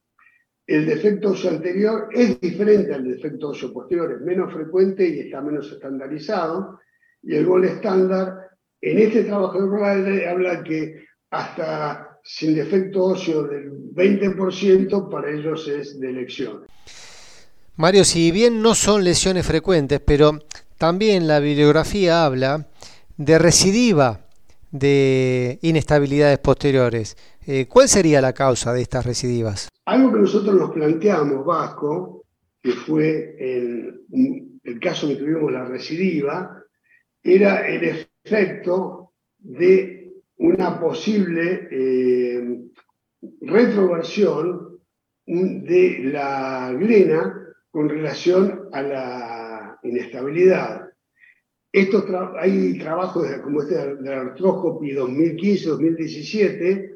El 0.66 0.86
defecto 0.86 1.32
óseo 1.32 1.52
anterior 1.52 2.08
es 2.14 2.40
diferente 2.40 2.94
al 2.94 3.04
defecto 3.04 3.50
óseo 3.50 3.74
posterior, 3.74 4.14
es 4.14 4.22
menos 4.22 4.54
frecuente 4.54 5.06
y 5.06 5.20
está 5.20 5.42
menos 5.42 5.70
estandarizado. 5.70 6.80
Y 7.22 7.36
el 7.36 7.46
gol 7.46 7.66
estándar, 7.66 8.45
en 8.86 9.00
este 9.00 9.24
trabajo 9.24 9.60
de 9.60 10.30
habla 10.30 10.64
que 10.64 11.06
hasta 11.32 12.20
sin 12.24 12.56
defecto 12.56 13.04
óseo 13.04 13.44
del 13.44 13.72
20% 13.94 15.10
para 15.10 15.32
ellos 15.32 15.68
es 15.68 16.00
de 16.00 16.10
elección. 16.10 16.66
Mario, 17.78 18.06
si 18.06 18.32
bien 18.32 18.62
no 18.62 18.76
son 18.76 19.04
lesiones 19.04 19.46
frecuentes, 19.46 20.00
pero 20.06 20.40
también 20.78 21.28
la 21.28 21.40
bibliografía 21.40 22.26
habla 22.26 22.68
de 23.18 23.40
recidiva 23.40 24.28
de 24.72 25.58
inestabilidades 25.64 26.38
posteriores. 26.38 27.18
Eh, 27.48 27.66
¿Cuál 27.68 27.90
sería 27.90 28.22
la 28.22 28.34
causa 28.34 28.72
de 28.72 28.82
estas 28.82 29.06
recidivas? 29.06 29.70
Algo 29.86 30.14
que 30.14 30.20
nosotros 30.20 30.56
nos 30.56 30.72
planteamos, 30.72 31.44
Vasco, 31.44 32.26
que 32.62 32.72
fue 32.74 33.36
el, 33.40 34.02
el 34.64 34.80
caso 34.80 35.08
que 35.08 35.16
tuvimos 35.16 35.52
la 35.52 35.66
recidiva, 35.66 36.62
era 37.24 37.68
el 37.68 38.08
efecto 38.26 39.12
de 39.38 40.12
una 40.38 40.80
posible 40.80 41.68
eh, 41.72 42.62
retroversión 43.42 44.80
de 45.26 46.00
la 46.12 46.74
glena 46.74 47.54
con 47.70 47.88
relación 47.88 48.68
a 48.72 48.82
la 48.82 49.78
inestabilidad. 49.84 50.90
Estos 51.72 52.06
hay 52.40 52.80
trabajos 52.80 53.28
como 53.44 53.62
este 53.62 53.76
de 53.76 54.10
la 54.10 54.22
artroscopy 54.22 54.94
2015-2017 54.94 56.96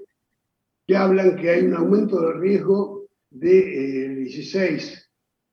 que 0.88 0.96
hablan 0.96 1.36
que 1.36 1.52
hay 1.52 1.66
un 1.66 1.76
aumento 1.76 2.20
de 2.22 2.34
riesgo 2.40 3.06
de 3.30 4.16
16 4.26 4.94
eh, 4.94 4.98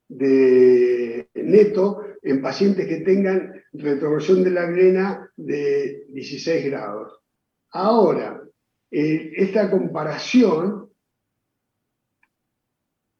de 0.08 1.28
neto 1.34 2.05
en 2.26 2.42
pacientes 2.42 2.88
que 2.88 3.02
tengan 3.02 3.52
retroversión 3.72 4.42
de 4.42 4.50
la 4.50 4.66
glena 4.66 5.30
de 5.36 6.06
16 6.08 6.66
grados. 6.66 7.20
Ahora, 7.70 8.42
eh, 8.90 9.32
esta 9.36 9.70
comparación 9.70 10.90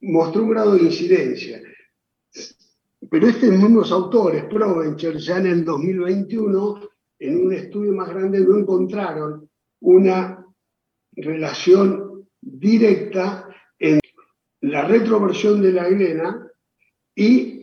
mostró 0.00 0.42
un 0.42 0.50
grado 0.50 0.74
de 0.74 0.82
incidencia. 0.82 1.62
Pero 3.08 3.28
estos 3.28 3.50
mismos 3.50 3.92
autores, 3.92 4.44
Provencher, 4.46 5.16
ya 5.18 5.38
en 5.38 5.46
el 5.46 5.64
2021, 5.64 6.80
en 7.20 7.46
un 7.46 7.52
estudio 7.52 7.92
más 7.92 8.08
grande, 8.08 8.40
no 8.40 8.58
encontraron 8.58 9.48
una 9.82 10.44
relación 11.12 12.28
directa 12.40 13.48
en 13.78 14.00
la 14.62 14.82
retroversión 14.82 15.62
de 15.62 15.72
la 15.72 15.88
glena 15.88 16.50
y 17.14 17.55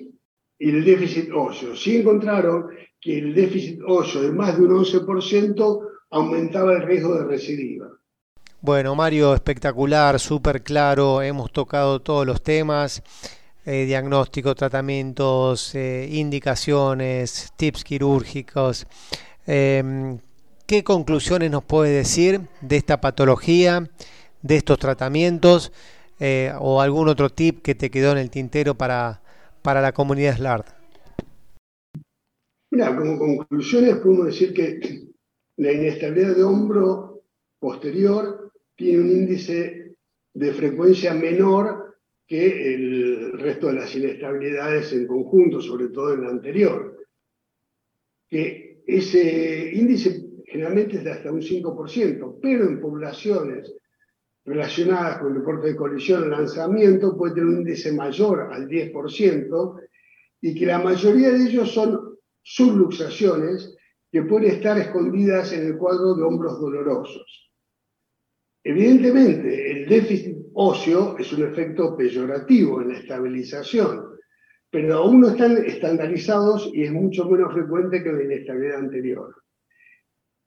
el 0.69 0.83
déficit 0.83 1.29
óseo. 1.33 1.75
Sí 1.75 1.97
encontraron 1.97 2.67
que 2.99 3.19
el 3.19 3.33
déficit 3.33 3.79
óseo 3.85 4.21
de 4.21 4.31
más 4.31 4.57
de 4.57 4.63
un 4.63 4.83
11% 4.83 5.79
aumentaba 6.11 6.73
el 6.73 6.83
riesgo 6.83 7.15
de 7.15 7.25
recidiva. 7.25 7.87
Bueno, 8.61 8.95
Mario, 8.95 9.33
espectacular, 9.33 10.19
súper 10.19 10.63
claro, 10.63 11.21
hemos 11.21 11.51
tocado 11.51 12.01
todos 12.01 12.25
los 12.25 12.41
temas, 12.41 13.03
eh, 13.65 13.83
diagnóstico, 13.85 14.55
tratamientos, 14.55 15.75
eh, 15.75 16.07
indicaciones, 16.09 17.51
tips 17.57 17.83
quirúrgicos. 17.83 18.87
Em, 19.45 20.19
¿Qué 20.65 20.83
conclusiones 20.85 21.51
nos 21.51 21.65
puede 21.65 21.91
decir 21.91 22.39
de 22.61 22.77
esta 22.77 23.01
patología, 23.01 23.89
de 24.41 24.55
estos 24.55 24.79
tratamientos 24.79 25.73
eh, 26.21 26.53
o 26.57 26.79
algún 26.79 27.09
otro 27.09 27.29
tip 27.29 27.61
que 27.61 27.75
te 27.75 27.91
quedó 27.91 28.13
en 28.13 28.17
el 28.17 28.29
tintero 28.29 28.75
para, 28.75 29.22
para 29.63 29.81
la 29.81 29.93
comunidad 29.93 30.37
SLARD? 30.37 30.65
Mira, 32.71 32.95
como 32.95 33.17
conclusiones 33.17 33.95
podemos 33.97 34.25
decir 34.27 34.53
que 34.53 35.07
la 35.57 35.71
inestabilidad 35.71 36.35
de 36.35 36.43
hombro 36.43 37.23
posterior 37.59 38.51
tiene 38.75 38.99
un 38.99 39.09
índice 39.09 39.95
de 40.33 40.53
frecuencia 40.53 41.13
menor 41.13 41.97
que 42.27 42.73
el 42.73 43.33
resto 43.39 43.67
de 43.67 43.73
las 43.73 43.95
inestabilidades 43.95 44.91
en 44.93 45.07
conjunto, 45.07 45.61
sobre 45.61 45.89
todo 45.89 46.13
en 46.13 46.23
la 46.23 46.29
anterior. 46.29 46.97
Que 48.27 48.81
ese 48.87 49.71
índice 49.73 50.25
generalmente 50.45 50.97
es 50.97 51.03
de 51.03 51.11
hasta 51.11 51.31
un 51.31 51.41
5%, 51.41 52.39
pero 52.41 52.65
en 52.65 52.81
poblaciones 52.81 53.73
relacionadas 54.45 55.19
con 55.19 55.29
el 55.29 55.39
deporte 55.39 55.67
de 55.67 55.75
colisión 55.75 56.23
o 56.23 56.27
lanzamiento 56.27 57.17
puede 57.17 57.35
tener 57.35 57.49
un 57.49 57.57
índice 57.59 57.91
mayor 57.93 58.49
al 58.51 58.67
10% 58.67 59.81
y 60.41 60.53
que 60.53 60.65
la 60.65 60.79
mayoría 60.79 61.31
de 61.31 61.45
ellos 61.45 61.71
son 61.71 62.17
subluxaciones 62.41 63.75
que 64.11 64.23
pueden 64.23 64.51
estar 64.51 64.77
escondidas 64.77 65.53
en 65.53 65.67
el 65.67 65.77
cuadro 65.77 66.13
de 66.15 66.23
hombros 66.23 66.59
dolorosos. 66.59 67.51
Evidentemente, 68.63 69.71
el 69.71 69.87
déficit 69.87 70.37
óseo 70.53 71.17
es 71.17 71.33
un 71.33 71.43
efecto 71.43 71.97
peyorativo 71.97 72.81
en 72.81 72.89
la 72.89 72.99
estabilización, 72.99 74.13
pero 74.69 74.95
aún 74.95 75.21
no 75.21 75.29
están 75.29 75.57
estandarizados 75.65 76.69
y 76.73 76.83
es 76.83 76.91
mucho 76.91 77.29
menos 77.29 77.53
frecuente 77.53 78.03
que 78.03 78.11
la 78.11 78.23
inestabilidad 78.23 78.79
anterior. 78.79 79.42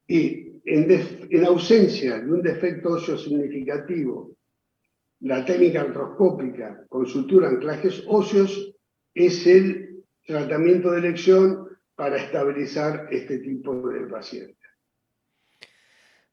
Y 0.07 0.61
en, 0.65 1.45
ausencia 1.45 2.19
de 2.19 2.31
un 2.31 2.41
defecto 2.41 2.89
óseo 2.89 3.17
significativo, 3.17 4.35
la 5.21 5.45
técnica 5.45 5.81
artroscópica 5.81 6.85
con 6.89 7.05
sutura 7.05 7.49
anclajes 7.49 8.03
óseos 8.07 8.73
es 9.13 9.47
el 9.47 10.03
tratamiento 10.25 10.91
de 10.91 10.99
elección 10.99 11.67
para 11.95 12.17
estabilizar 12.17 13.07
este 13.11 13.39
tipo 13.39 13.89
de 13.89 14.07
paciente. 14.07 14.55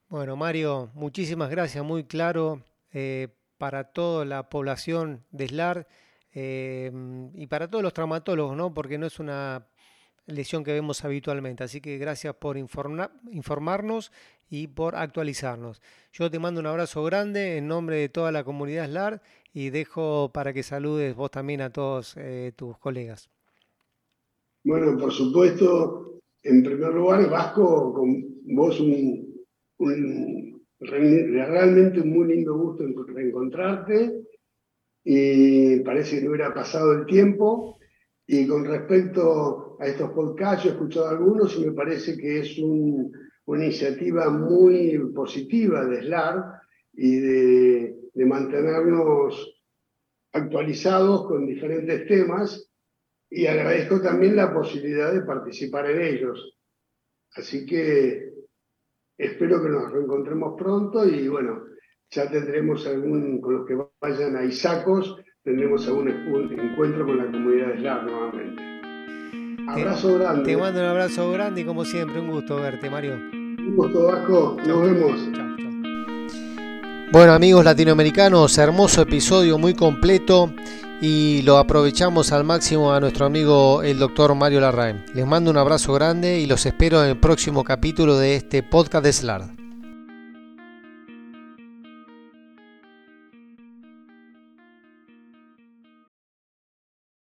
Bueno, 0.08 0.36
Mario, 0.36 0.90
muchísimas 0.94 1.50
gracias, 1.50 1.82
muy 1.84 2.04
claro 2.04 2.62
eh, 2.92 3.28
para 3.56 3.84
toda 3.84 4.24
la 4.24 4.48
población 4.48 5.24
de 5.30 5.48
SLAR 5.48 5.88
eh, 6.32 6.92
y 7.34 7.46
para 7.46 7.68
todos 7.68 7.82
los 7.82 7.94
traumatólogos, 7.94 8.56
¿no? 8.56 8.74
porque 8.74 8.98
no 8.98 9.06
es 9.06 9.18
una 9.18 9.66
lesión 10.26 10.64
que 10.64 10.72
vemos 10.72 11.04
habitualmente. 11.04 11.64
Así 11.64 11.80
que 11.80 11.98
gracias 11.98 12.34
por 12.34 12.56
informarnos 12.56 14.12
y 14.48 14.68
por 14.68 14.96
actualizarnos. 14.96 15.82
Yo 16.12 16.30
te 16.30 16.38
mando 16.38 16.60
un 16.60 16.66
abrazo 16.66 17.02
grande 17.04 17.56
en 17.58 17.68
nombre 17.68 17.96
de 17.96 18.08
toda 18.08 18.32
la 18.32 18.44
comunidad 18.44 18.88
SLAR 18.88 19.22
y 19.52 19.70
dejo 19.70 20.30
para 20.32 20.52
que 20.52 20.62
saludes 20.62 21.14
vos 21.14 21.30
también 21.30 21.60
a 21.60 21.70
todos 21.70 22.14
eh, 22.16 22.52
tus 22.56 22.78
colegas. 22.78 23.30
Bueno, 24.64 24.98
por 24.98 25.12
supuesto, 25.12 26.20
en 26.42 26.62
primer 26.62 26.94
lugar, 26.94 27.28
Vasco, 27.28 27.92
con 27.92 28.24
vos 28.46 28.80
realmente 30.80 32.00
un 32.00 32.10
muy 32.10 32.28
lindo 32.28 32.56
gusto 32.56 32.84
reencontrarte 33.06 34.22
y 35.04 35.80
parece 35.80 36.16
que 36.16 36.22
no 36.22 36.30
hubiera 36.30 36.54
pasado 36.54 36.92
el 36.92 37.06
tiempo. 37.06 37.78
Y 38.26 38.46
con 38.46 38.64
respecto 38.64 39.63
a 39.84 39.88
estos 39.88 40.10
podcasts, 40.12 40.66
he 40.66 40.70
escuchado 40.70 41.08
algunos 41.08 41.56
y 41.56 41.66
me 41.66 41.72
parece 41.72 42.16
que 42.16 42.40
es 42.40 42.58
una 42.58 43.64
iniciativa 43.64 44.30
muy 44.30 44.98
positiva 45.14 45.84
de 45.84 46.02
SLAR 46.02 46.60
y 46.92 47.16
de, 47.16 47.96
de 48.12 48.26
mantenernos 48.26 49.62
actualizados 50.32 51.26
con 51.26 51.46
diferentes 51.46 52.06
temas 52.06 52.70
y 53.30 53.46
agradezco 53.46 54.00
también 54.00 54.36
la 54.36 54.52
posibilidad 54.52 55.12
de 55.12 55.22
participar 55.22 55.90
en 55.90 56.02
ellos. 56.02 56.56
Así 57.36 57.66
que 57.66 58.34
Espero 59.16 59.62
que 59.62 59.68
nos 59.68 59.92
reencontremos 59.92 60.54
pronto 60.58 61.06
y 61.06 61.28
bueno, 61.28 61.64
ya 62.10 62.28
tendremos 62.28 62.86
algún, 62.86 63.40
con 63.40 63.54
los 63.54 63.66
que 63.66 63.78
vayan 64.00 64.36
a 64.36 64.44
Isacos, 64.44 65.16
tendremos 65.42 65.86
algún 65.86 66.08
encuentro 66.08 67.06
con 67.06 67.18
la 67.18 67.30
comunidad 67.30 67.68
de 67.68 67.78
SLAR 67.78 68.04
nuevamente. 68.04 68.73
Abrazo 69.66 70.18
grande. 70.18 70.44
Te 70.44 70.56
mando 70.56 70.80
un 70.80 70.86
abrazo 70.86 71.30
grande 71.30 71.62
y 71.62 71.64
como 71.64 71.84
siempre, 71.84 72.20
un 72.20 72.30
gusto 72.30 72.56
verte, 72.56 72.90
Mario. 72.90 73.14
Un 73.32 73.74
gusto, 73.76 74.06
Vasco. 74.06 74.56
Nos 74.66 74.82
vemos. 74.82 75.12
Chao, 75.32 75.56
chao. 75.56 75.64
Bueno 77.12 77.32
amigos 77.32 77.64
latinoamericanos, 77.64 78.58
hermoso 78.58 79.02
episodio 79.02 79.56
muy 79.56 79.74
completo 79.74 80.52
y 81.00 81.42
lo 81.42 81.58
aprovechamos 81.58 82.32
al 82.32 82.44
máximo 82.44 82.92
a 82.92 83.00
nuestro 83.00 83.26
amigo 83.26 83.82
el 83.82 83.98
doctor 83.98 84.34
Mario 84.34 84.60
Larraín. 84.60 85.04
Les 85.14 85.26
mando 85.26 85.50
un 85.50 85.56
abrazo 85.56 85.92
grande 85.92 86.40
y 86.40 86.46
los 86.46 86.66
espero 86.66 87.02
en 87.02 87.10
el 87.10 87.20
próximo 87.20 87.62
capítulo 87.62 88.18
de 88.18 88.36
este 88.36 88.62
podcast 88.62 89.04
de 89.04 89.12
SLARD. 89.12 89.63